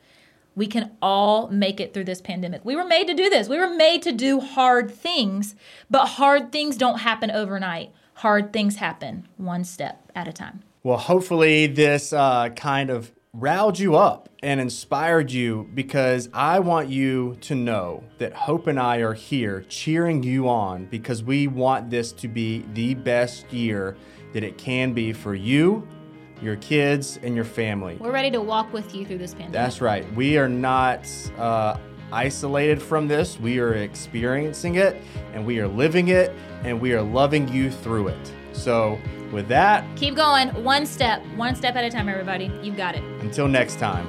[0.58, 2.66] We can all make it through this pandemic.
[2.66, 3.48] We were made to do this.
[3.48, 5.54] We were made to do hard things,
[5.88, 7.92] but hard things don't happen overnight.
[8.16, 10.64] Hard things happen one step at a time.
[10.82, 16.90] Well, hopefully, this uh, kind of riled you up and inspired you because I want
[16.90, 21.92] you to know that Hope and I are here cheering you on because we want
[21.92, 23.96] this to be the best year
[24.34, 25.88] that it can be for you,
[26.42, 27.98] your kids, and your family.
[28.00, 29.54] We're ready to walk with you through this pandemic.
[29.54, 30.12] That's right.
[30.14, 31.08] We are not
[31.38, 31.78] uh,
[32.12, 33.40] isolated from this.
[33.40, 35.02] We are experiencing it
[35.34, 36.32] and we are living it
[36.64, 38.32] and we are loving you through it.
[38.54, 39.00] So,
[39.32, 42.52] with that, Keep going, one step, one step at a time, everybody.
[42.64, 43.04] You've got it.
[43.22, 44.08] until next time.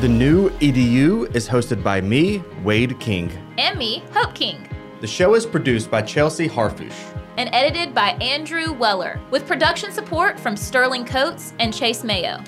[0.00, 3.30] The new EDU is hosted by me, Wade King.
[3.58, 4.68] And me, Hope King.
[5.00, 6.92] The show is produced by Chelsea Harfoush.
[7.36, 12.42] And edited by Andrew Weller, with production support from Sterling Coates and Chase Mayo.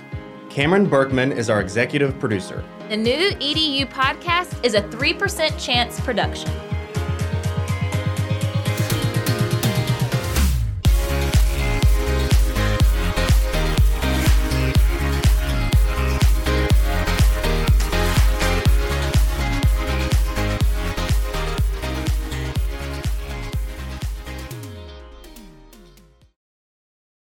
[0.51, 2.63] Cameron Berkman is our executive producer.
[2.89, 6.51] The new EDU podcast is a 3% chance production.